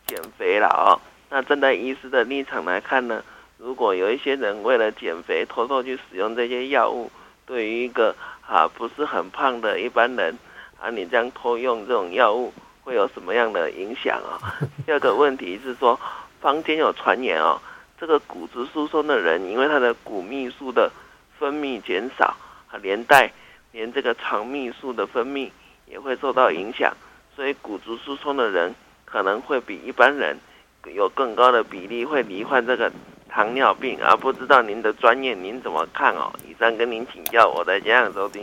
[0.06, 1.00] 减肥了哦。
[1.30, 3.24] 那站在医师的立场来看呢，
[3.56, 7.10] 如果有一些人为了减肥偷偷去使用这些药物，
[7.46, 8.14] 对于一个
[8.46, 10.38] 啊不是很胖的一般人
[10.78, 12.52] 啊，你这样偷用这种药物。
[12.88, 14.40] 会有什么样的影响啊？
[14.86, 16.00] 第二个问题是说，
[16.40, 17.60] 坊间有传言哦，
[18.00, 20.90] 这个骨质疏松的人，因为他的骨密素的
[21.38, 22.34] 分泌减少，
[22.70, 23.30] 啊，连带
[23.72, 25.50] 连这个肠泌素的分泌
[25.84, 26.90] 也会受到影响，
[27.36, 28.74] 所以骨质疏松的人
[29.04, 30.38] 可能会比一般人
[30.86, 32.90] 有更高的比例会罹患这个
[33.28, 36.32] 糖尿病，而不知道您的专业您怎么看哦？
[36.48, 38.42] 以上跟您请教，我在家收听。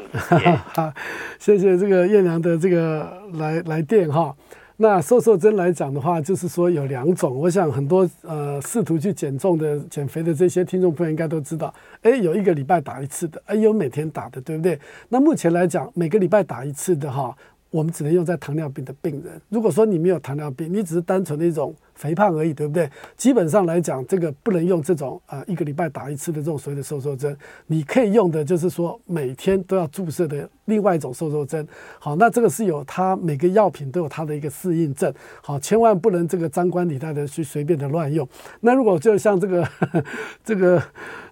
[1.39, 4.33] 谢谢，谢这个艳良的这个来来电哈。
[4.77, 14.77] 那瘦瘦针来讲的话，就是说有两种，我想很多呃试图去减重的、减肥的这些听众朋友应该都知道，哎，有一个礼拜打一次的，哎，有每天打的，对不对？
[15.09, 17.33] 那目前来讲，每个礼拜打一次的哈，
[17.71, 19.41] 我们只能用在糖尿病的病人。
[19.47, 21.73] 如果说你没有糖尿病，你只是单纯的一种。
[21.95, 22.89] 肥胖而已，对不对？
[23.17, 27.35] 基本上来讲，这个不能用这种啊、一个礼拜打一次的这种所谓的瘦瘦针。
[27.67, 31.65] 你可以用的就是说，每天都要注射的另外一种瘦瘦针。
[31.97, 35.11] 好，那这个是有它每个药品都有它的一个适应症。
[35.41, 38.27] 好，千万不能这个张冠李戴的去随便的乱用。
[38.59, 39.65] 那如果就像这个
[40.43, 40.83] 这个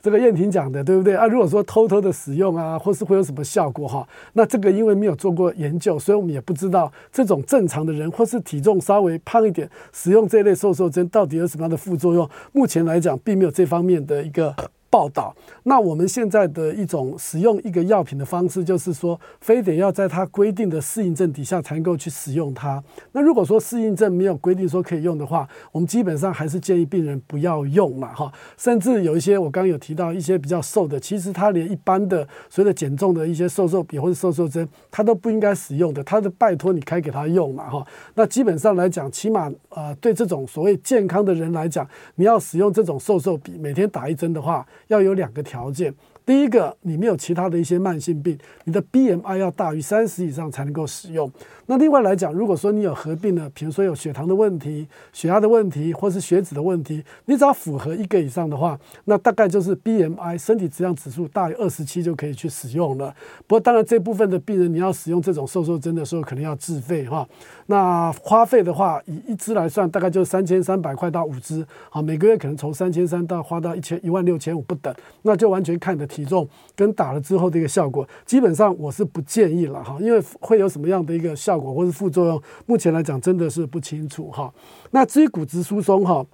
[0.02, 1.28] 这个燕婷讲的，对不对啊？
[1.28, 4.08] 如果说偷偷的使用啊，或是会有什么效果哈？
[4.32, 10.53] 那这个因为没有做过研究，所以我们也不知道这种正常的人或是体重稍微胖一点使用这类。
[10.56, 12.30] 瘦瘦针到底有什么样的副作用？
[12.52, 14.56] 目前来讲，并没有这方面的一个。
[14.94, 15.36] 报道。
[15.64, 22.84] 那我们现在的一种使用一个药品的方式，就是说，非得要在它规定的适应症底下才能够去使用它。
[23.14, 28.32] 那如果说适应症没有规定说可以用的话，我们基本上还是建议病人不要用嘛，哈。
[28.56, 36.04] 甚至有一些我刚刚有提到一些比较瘦的，其实他连一般的所谓的减重的一些瘦瘦笔或者瘦瘦针，他都不应该使用的。
[36.04, 37.84] 他的拜托你开给他用嘛，哈。
[38.14, 44.64] 那基本上来讲，起码呃，对这种所谓健康的人来讲，你要使用这种瘦瘦笔，每天打一针的话。
[44.88, 45.94] 要有两个条件，
[46.26, 51.30] 第一个，你没有其他的一些慢性病，你的 BMI 要大于三十以上才能够使用。
[51.66, 63.14] 那另外来讲，如果说你有合并的，比如说有血糖的问题、血压的问题，或是血脂的问题，你只要符合一个以上的话，那大概就是 BMI 身体质量指数大于二十七就可以去使用了。
[63.48, 67.28] 不过当然这部分的病人，你要使用这种瘦瘦针的时候，可能要自费哈。
[67.68, 78.08] 那花费的话，以一支来算，大概就是三千三百块到五支，好，每个月可能从三千三到花到一千一万六千五不等，那就完全看你的体重跟打了之后的一个效果。
[78.26, 84.54] 基本上我是不建议了哈，因为会有什么样的一个效果或是副作用，目前来讲真的是不清楚哈。
[84.92, 86.26] 那至于骨质疏松哈。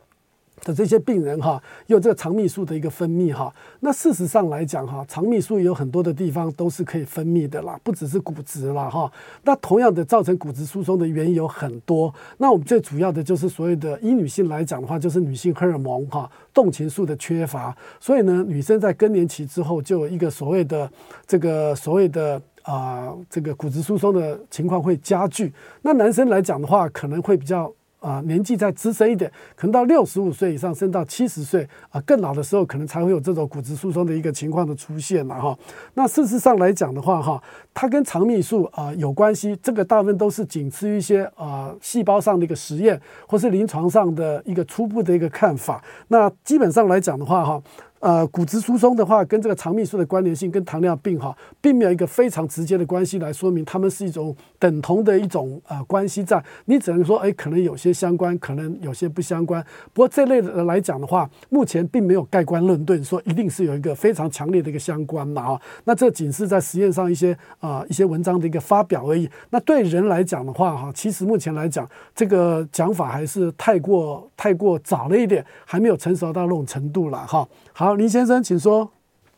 [0.64, 9.12] 的这些病人哈，有这个肠泌素的一个分泌哈，那事实上来讲哈，肠泌素有很多的地方都是可以分泌的啦，不只是骨质啦哈。
[9.44, 20.90] 那同样的造成骨质疏松的原因有很多，那我们最主要的就是所谓的，以女性来讲的话，就是女性荷尔蒙哈，动情素的缺乏，所以呢，女生在更年期之后就有一个所谓的
[21.26, 25.52] 这个所谓的啊、这个骨质疏松的情况会加剧。
[25.82, 27.72] 那男生来讲的话，可能会比较。
[28.00, 35.58] 啊，年纪再资深一点，可能到六十五岁以上，甚至到七十岁啊，更老的时候，可能才会有这种骨质疏松的一个情况的出现了哈。
[35.94, 37.42] 那事实上来讲的话哈，
[37.74, 45.84] 它跟肠泌素啊有关系，这个大部分都是仅次于一些啊细胞上的一个实验，或是临床上的一个初步的一个看法。
[46.08, 47.62] 那基本上来讲的话哈。
[48.00, 56.42] 呃，骨质疏松的话，跟这个肠泌素的关联性跟糖尿病哈，并没有一个非常直接的关系来说明，它们是一种等同的一种呃关系在。
[56.66, 59.62] 你只能说，哎，可能有些相关，可能有些不相关。
[59.94, 65.62] 不过这类的来讲的话，目前并没有盖棺论定说一定是有一个非常强烈的一个相关嘛啊。
[65.84, 69.30] 那这仅是在实验上一些啊、一些文章的一个发表而已。
[69.50, 71.86] 那对人来讲的话哈，其实目前来讲，
[72.16, 77.46] 这个讲法还是太过太过早了一点，还没有成熟到那种程度了哈。
[77.74, 78.92] 好，好林先生，请说。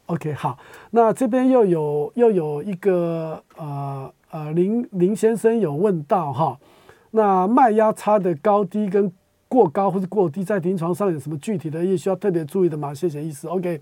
[0.08, 6.60] OK，好，那这边又有又有一个呃呃林林先生有问到哈，
[7.12, 9.10] 那脉压差的高低跟
[9.48, 12.94] 过高或者过低，在临床上有什么具体的也需要特别注意的吗？
[12.94, 13.48] 谢谢医师。
[13.48, 13.80] OK。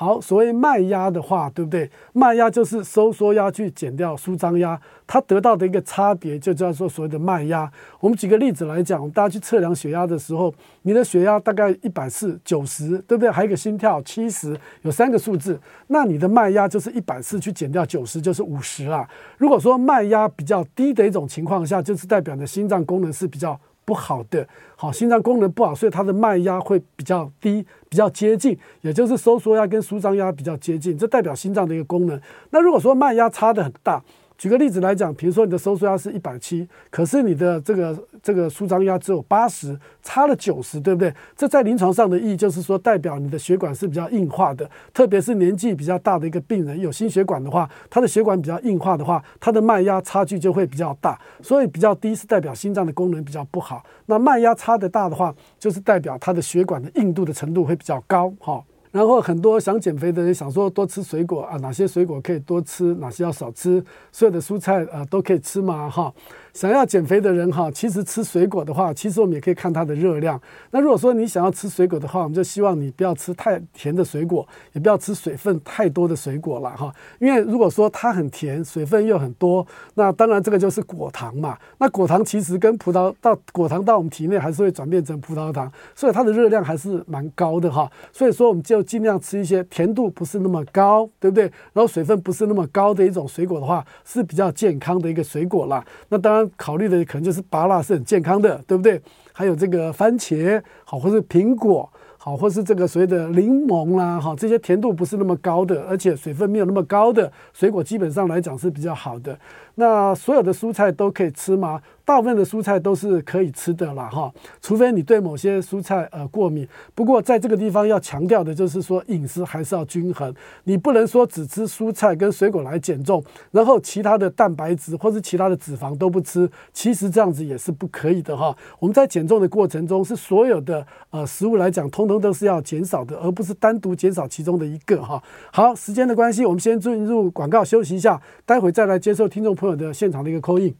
[0.00, 1.90] 好，所谓脉压的话，对不对？
[2.14, 7.70] 脉压就是收缩压去减掉舒张压，它得到的一个差别就叫做所谓的脉压。
[8.00, 13.30] 我们举个例子来讲，大家去测量血压的时候，你的血压大概一百四九十，对不对？
[13.30, 19.06] 还有一个心跳七十，有三个数字，那你的脉压就是一百四去减掉九十，就是五十啦。
[19.36, 23.60] 如果说脉压比较低的一种情况下，就是代表你的心脏功能是比较
[23.90, 32.20] 不好的，好，心脏功能不好，所以它的脉压会比较低，比较接近，也就是收缩压跟舒张压比较接近，这代表心脏的一个功能。
[32.50, 34.00] 那如果说脉压差的很大，
[34.40, 41.12] 举个例子来讲，比如说你的收缩压是一百七，可是你的这个这个舒张压只有八十，差了九十，对不对？
[41.36, 53.84] 这在临床上的意义就是说，代表你的血管是比较硬化的，特别是年纪比较大的一个病人，有心血管的话，他的血管比较硬化的话，他的脉压差距就会比较大，所以比较低是代表心脏的功能比较不好。
[54.06, 58.64] 那脉压差的大的话，就是代表他的血管的硬度的程度会比较高，哈。
[58.90, 65.88] 然后很多想减肥的人想说多吃水果啊，哪些水果可以多吃，哪些要少吃，所有的蔬菜啊都可以吃嘛？
[65.88, 66.12] 哈。
[66.52, 70.40] 想要减肥的人哈，其实吃水果的话，其实我们也可以看它的热量。
[70.70, 76.92] 那如果说你想要吃水果的话，我们就希望你不要吃太甜的水果，也不要吃水分太多的水果了哈。
[77.20, 81.56] 因为如果说它很甜，水分又很多，那当然这个就是果糖嘛。
[81.78, 87.90] 那果糖其实跟葡萄到果糖到我们体内还是会转变成葡萄糖，所以它的热量还是蛮高的哈。
[88.12, 91.44] 所以说我们就尽量吃一些甜度不是那么高，对不对？
[91.72, 95.84] 然后水分不是那么高的一种水果的话，是比较健康的一个水果啦。
[96.08, 96.39] 那当然。
[96.56, 99.00] 考虑的可能就是芭乐是很健康的，对不对？
[99.32, 109.38] 还有这个番茄，好，或是苹果，好，或是这个所谓的柠檬啦，哈，这些甜度不是那么高的，而且水分没有那么高的水果，基本上来讲是比较好的。
[109.76, 111.80] 那所有的蔬菜都可以吃吗？
[112.02, 116.66] 大部分的蔬菜都是可以吃的啦，哈，除非你对某些蔬菜呃过敏。
[116.92, 128.56] 不过在这个地方要强调的就是说，饮食还是要均衡，你不能说只吃蔬菜跟水果来减重，然后其他的蛋白质或是其他的脂肪都不吃，其实这样子也是不可以的哈。
[128.80, 135.22] 我们在减重的过程中，是所有的呃食物来讲，通通都是要减少的，而不是单独减少其中的一个哈。
[135.52, 140.74] 好，时间的关系，我们先进入广告休息一下，待会再来接受听众朋友的现场的一个 call in。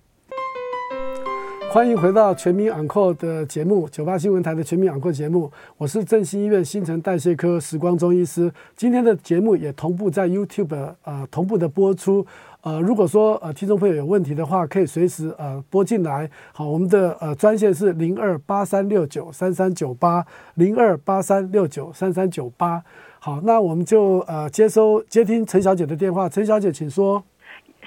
[1.70, 8.51] 欢迎回到全民昂扣的节目，九八新闻台的全民昂扣节目，我是振兴医院新陈代谢科时光中医师。
[8.74, 12.26] 今天的节目也同步在 YouTube 呃同步的播出。
[12.62, 16.28] 呃，如果说呃听众朋友有问题的话，可以随时呃拨进来。
[16.53, 22.83] 好，我们的呃专线是零二八三六九三三九八零二八三六九三三九八。
[23.20, 26.28] 好，那我们就呃接收接听陈小姐的电话。
[26.28, 27.22] 陈小姐，请说。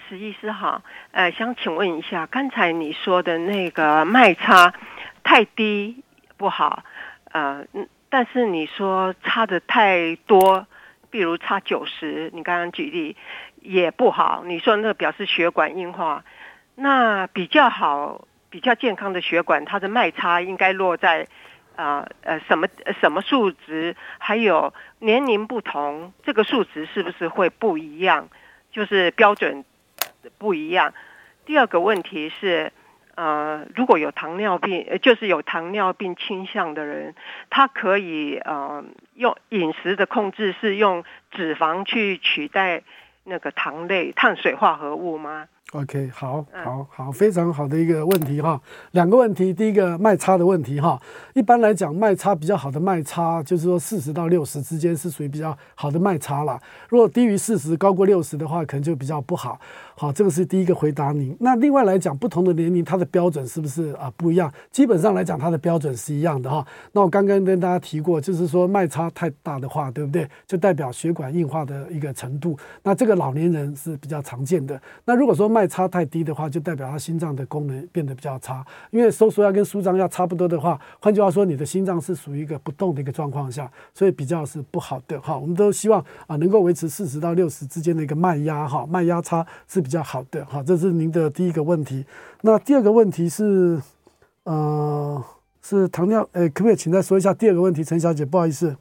[0.08, 0.82] 石医师好，
[1.12, 4.74] 呃，想请问一下，刚才你说的那个脉差
[5.24, 6.04] 太低
[6.38, 6.84] 不好，
[7.32, 7.66] 呃，
[8.10, 10.68] 但是你说差的太多，
[11.10, 13.16] 比如差九十，你刚刚举例
[13.62, 16.24] 也不好，你说那表示血管硬化，
[16.76, 21.28] 那比较好、比较健康的血管，它的脉差应该落在
[21.76, 22.68] 啊，呃什么
[23.01, 23.95] 什么数值？
[24.18, 28.30] 还有年龄不同，这个数值是不是会不一样？
[28.72, 29.64] 就是标准。
[30.38, 30.93] 不一样。
[31.45, 32.71] 第二个问题是，
[33.15, 37.15] 呃，如果有糖尿病，就是有糖尿病倾向的人，
[37.49, 38.84] 他可以呃
[39.15, 42.84] 用饮食的控制是用脂肪去取代
[43.24, 48.61] 那个糖类碳水化合物吗？OK，好，好，好，非常好的一个问题哈。
[48.91, 51.01] 两个问题，第一个卖差的问题哈。
[51.34, 56.59] 一般来讲，卖差比较好的卖差，就是说四十到六十之间是属于比较好的卖差啦。
[56.89, 59.59] 如果低于四十，高过六十的话，可能就比较不好。
[59.95, 61.36] 好，这个是第一个回答您。
[61.39, 64.51] 那另外来讲，不同的年龄，它的标准是不是啊不一样？
[64.70, 66.64] 基本上来讲，它的标准是一样的哈。
[66.91, 70.30] 那我刚刚跟大家提过，就是说脉差太大的话，对不对？
[70.45, 72.55] 就代表血管硬化的一个程度。
[72.84, 74.80] 那这个老年人是比较常见的。
[75.05, 78.66] 那如果说脉差太低的话，就代表他心脏的功能变得比较差。
[78.89, 85.38] 因为收缩压跟舒张压差不多的话，换句话说，你的心脏是属于一个不动的一个状况下，所以比较是不好的哈。
[85.38, 89.84] 我们都希望啊能够维持四十到六十之间的一个脉压哈，脉压差是。
[89.84, 92.06] 比较好的，哈，这是您的第一个问题。
[92.39, 93.78] 那第二个问题是，
[94.45, 95.22] 呃，
[95.62, 97.84] 是糖尿，呃，可不可以请再说一下第二个问题？
[97.84, 98.74] 陈小姐，不好意思，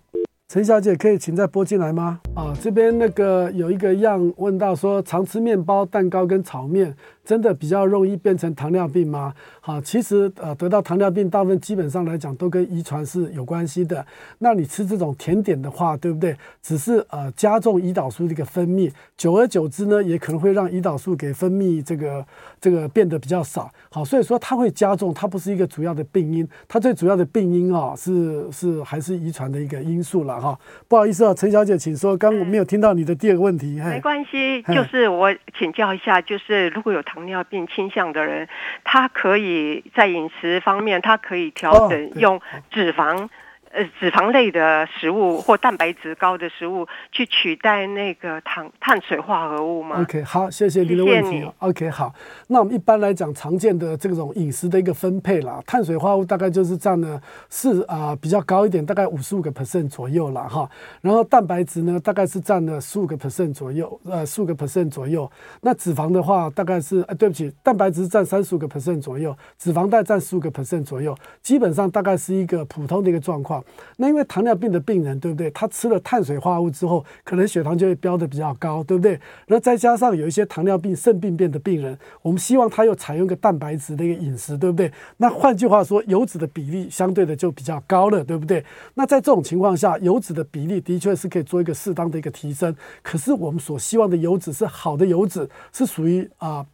[0.53, 2.20] 陈小姐可以请再拨进来吗？
[2.34, 6.94] 啊，这边那个有一个样问到说，常吃面包、蛋糕跟炒面。
[7.25, 9.33] 真的比较容易变成糖尿病吗？
[9.61, 14.05] 好，其实呃，得到糖尿病大部分基本上来讲都跟遗传是有关系的。
[14.39, 16.37] 那你吃这种甜点的话，对不对？
[16.61, 22.27] 只是呃加重胰岛素的一个分泌，久而久之呢，也可能会让胰岛素给分泌这个
[22.61, 23.70] 这个变得比较少。
[23.89, 30.59] 好，所以说它会加重，它不是一个主要的病因，它最主要的病因啊是是还是遗传的一个因素了哈。
[30.89, 33.81] 不好意思啊，陈小姐，请说，刚我没有听到你的第二个问题。
[33.81, 37.01] 没关系，就是我请教一下，就是如果有。
[37.13, 38.49] 糖尿病倾向的人，
[38.85, 42.41] 他可以在饮食方面，他可以调整用
[42.71, 43.29] 脂肪。
[43.75, 51.51] 呃，脂肪类的食物或蛋白质高的食物去取代那个糖碳水化合物吗？OK，好，谢谢您的问题。
[51.59, 52.14] OK，好，
[52.49, 57.18] 那我们一般来讲常见的这种饮食的一个分配啦，碳水化合物大概就是占了
[57.49, 60.68] 是啊、呃、比较高一点，大概五十五个 percent 左右了哈。
[61.01, 65.31] 然后蛋白质呢，大概是占了十五个 percent 左右，呃，十五个 percent 左右。
[65.62, 73.62] 那脂肪的话，大概是呃，对不起，蛋白质占三十五个 percent 左右，脂肪大概占十五个 percent 左右，基本上大概是一个普通的一个状况。
[73.97, 75.51] 那因为糖尿病的病人，对不对？
[75.51, 79.13] 他吃了碳水化合物之后，可能血糖就会飙得比较高，对不对？
[79.47, 84.91] 然后再加上有一些糖尿病肾病变的病人，我们希望他又采用一个蛋白质的一个饮食，对不对？
[85.17, 88.65] 那换句话说，油脂的比例相对的就比较高了，对不对？
[88.95, 92.75] 那在这种情况下，油脂的比例的确是可以做一个适当的一个提升。
[93.03, 96.67] 可是我们所希望的油脂是好的油脂，是属于啊。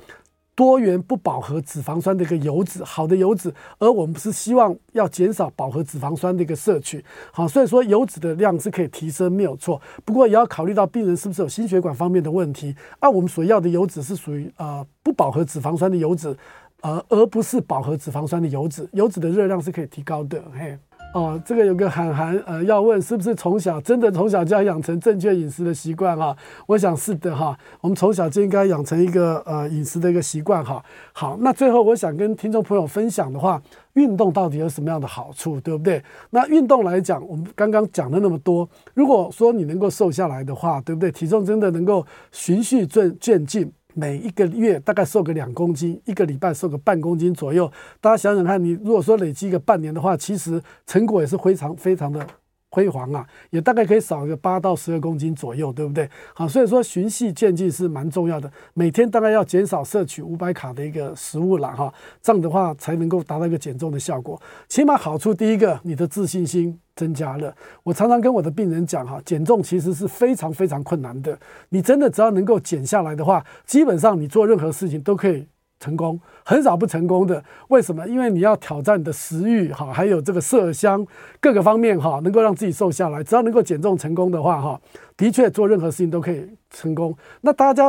[0.59, 9.81] 多元不饱和脂肪酸的一个油脂，好的油脂，而我们是希望要减少饱和脂肪酸的一个摄取，好，所以说油脂的量是可以提升，没有错。
[10.05, 16.37] 不过也要考虑到病人是不是有心血管方面的问题，而我们所要的油脂是属于呃不饱和脂肪酸的油脂，
[16.81, 20.77] 呃，而不是饱和脂肪酸的油脂，油脂的热量是可以提高的，嘿。
[21.15, 26.37] 哦，这个有个涵涵呃要问，是不是从小真的从小就要养成正确饮食的习惯哈？
[26.67, 30.85] 我想是的哈，我们从小就应该养成一个呃饮食的一个习惯哈。
[31.13, 33.61] 好，那最后我想跟听众朋友分享的话，
[33.95, 36.01] 运动到底有什么样的好处，对不对？
[36.31, 41.11] 那运动来讲，我们刚刚讲了那么多，如果说你能够瘦下来的话，对不对？
[41.11, 43.73] 体重真的能够循序渐渐进。
[43.99, 47.69] 每一个月大概瘦个两公斤，一个礼拜瘦个半公斤左右。
[48.01, 52.25] 大家想想看，你如果说累积个半年的话，其实成果也是非常非常的
[52.71, 56.09] 辉煌啊，也大概可以少个八到十二公斤左右，对不对？
[56.33, 58.49] 好，所以说循序渐进是蛮重要的。
[58.73, 61.93] 每天大概要减少摄取五百卡的一个食物了哈，
[62.23, 64.41] 这样的话才能够达到一个减重的效果。
[64.69, 66.79] 起码好处第一个，你的自信心。
[66.99, 71.39] 增加了，我常常跟我的病人讲哈，减重其实是非常非常困难的。
[71.69, 75.47] 你真的只要能够减下来的话，基本上你做任何事情都可以
[75.79, 77.45] 成功，很少不成功的。
[77.69, 78.05] 为什么？
[78.09, 81.07] 因为你要挑战你的食欲哈，还有这个色香
[81.41, 83.23] 各个方面哈，能够让自己瘦下来。
[83.23, 84.81] 只要能够减重成功的话哈，
[85.17, 87.17] 的确做任何事情都可以成功。
[87.43, 87.85] 那大家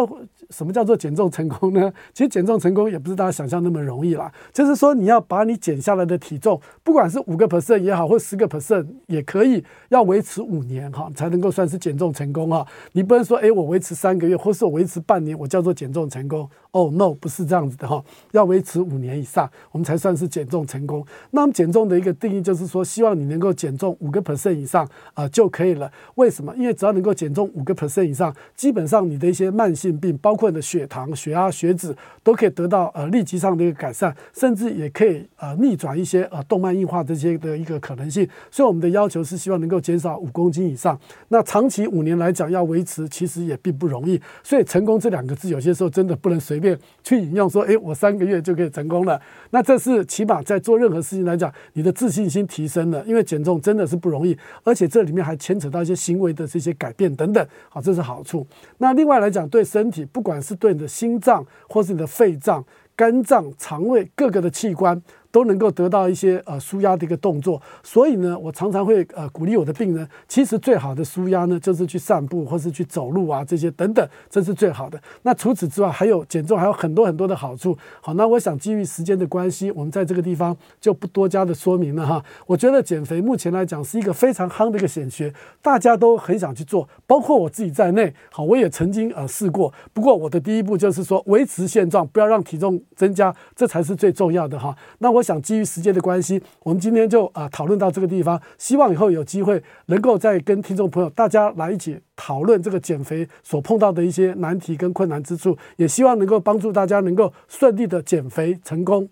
[0.50, 1.92] 什么叫做减重成功呢？
[2.14, 4.32] 其实减重成功也不是大家想象那么容易啦。
[4.52, 12.66] 就是说你要把你减下来的体重，不管是五个 percent 也好，或十个 percent 也可以，要维持五年哈，才能够算是减重成功啊。
[12.94, 16.50] 你不能说诶，我维持三个月，或是我维持半年，我叫做减重成功。
[16.72, 21.04] 哦，no，不是这样子的哈，要维持五年以上，我们才算是减重成功。
[21.32, 25.92] 那么减重的一个定义就是说，希望你能够减重五个 percent 以上啊、就可以了。
[26.16, 26.56] 为什么？
[26.56, 38.28] 因为只要能够减重五个 percent 以上，基本上你的一些慢性病，包括的血糖、血压、血脂，都可以得到呃立即上的一个改善，甚至也可以呃逆转一些呃动脉硬化这些的一个可能性。
[38.50, 40.98] 所以我们的要求是希望能够减少五公斤以上。
[41.28, 44.22] 那长期五年来讲要维持，其实也并不容易。
[44.42, 49.20] 所以成功这两个字，有些时候真的不能随便去引用说，诶，我三个月就可以成功了。
[49.50, 58.46] 那这是起码在做任何事情来讲，你的自信心提升了，因为减重真的是不容易，而且这里面还牵扯到一些行为的这些改变等等，好，这是好处。
[58.78, 62.64] 那另外来讲，对身体，不不管是对你的心脏，或是你的肺脏、
[62.96, 65.02] 肝脏、肠胃各个的器官。
[65.32, 75.00] 都能够得到一些呃舒压的一个动作，所以呢，我常常会呃鼓励我的病人，其实最好的舒压呢，就是去散步或是去走路啊，这些等等，这是最好的。
[75.22, 77.78] 那除此之外，还有减重还有很多很多的好处。
[78.02, 82.26] 好，那我想基于时间的关系，我们在这个地方就不多加的说明了哈。
[82.48, 88.12] 我觉得减肥目前来讲是一个非常夯的一个显学，大家都很想去做，包括我自己在内。
[88.32, 94.76] 好，我也曾经呃试过，不过我的第一步就是说维持现状，不要让体重增加，这才是最重要的哈。
[94.98, 95.19] 那我。
[95.20, 98.42] 我想基于时间的关系，我们今天就啊讨论到这个地方。
[98.58, 109.10] 希望以后有机会能够再跟听众朋友大家来一起讨论这个减肥所碰到的一些难题跟困难之处，也希望能够帮助大家能够顺利的减肥成功。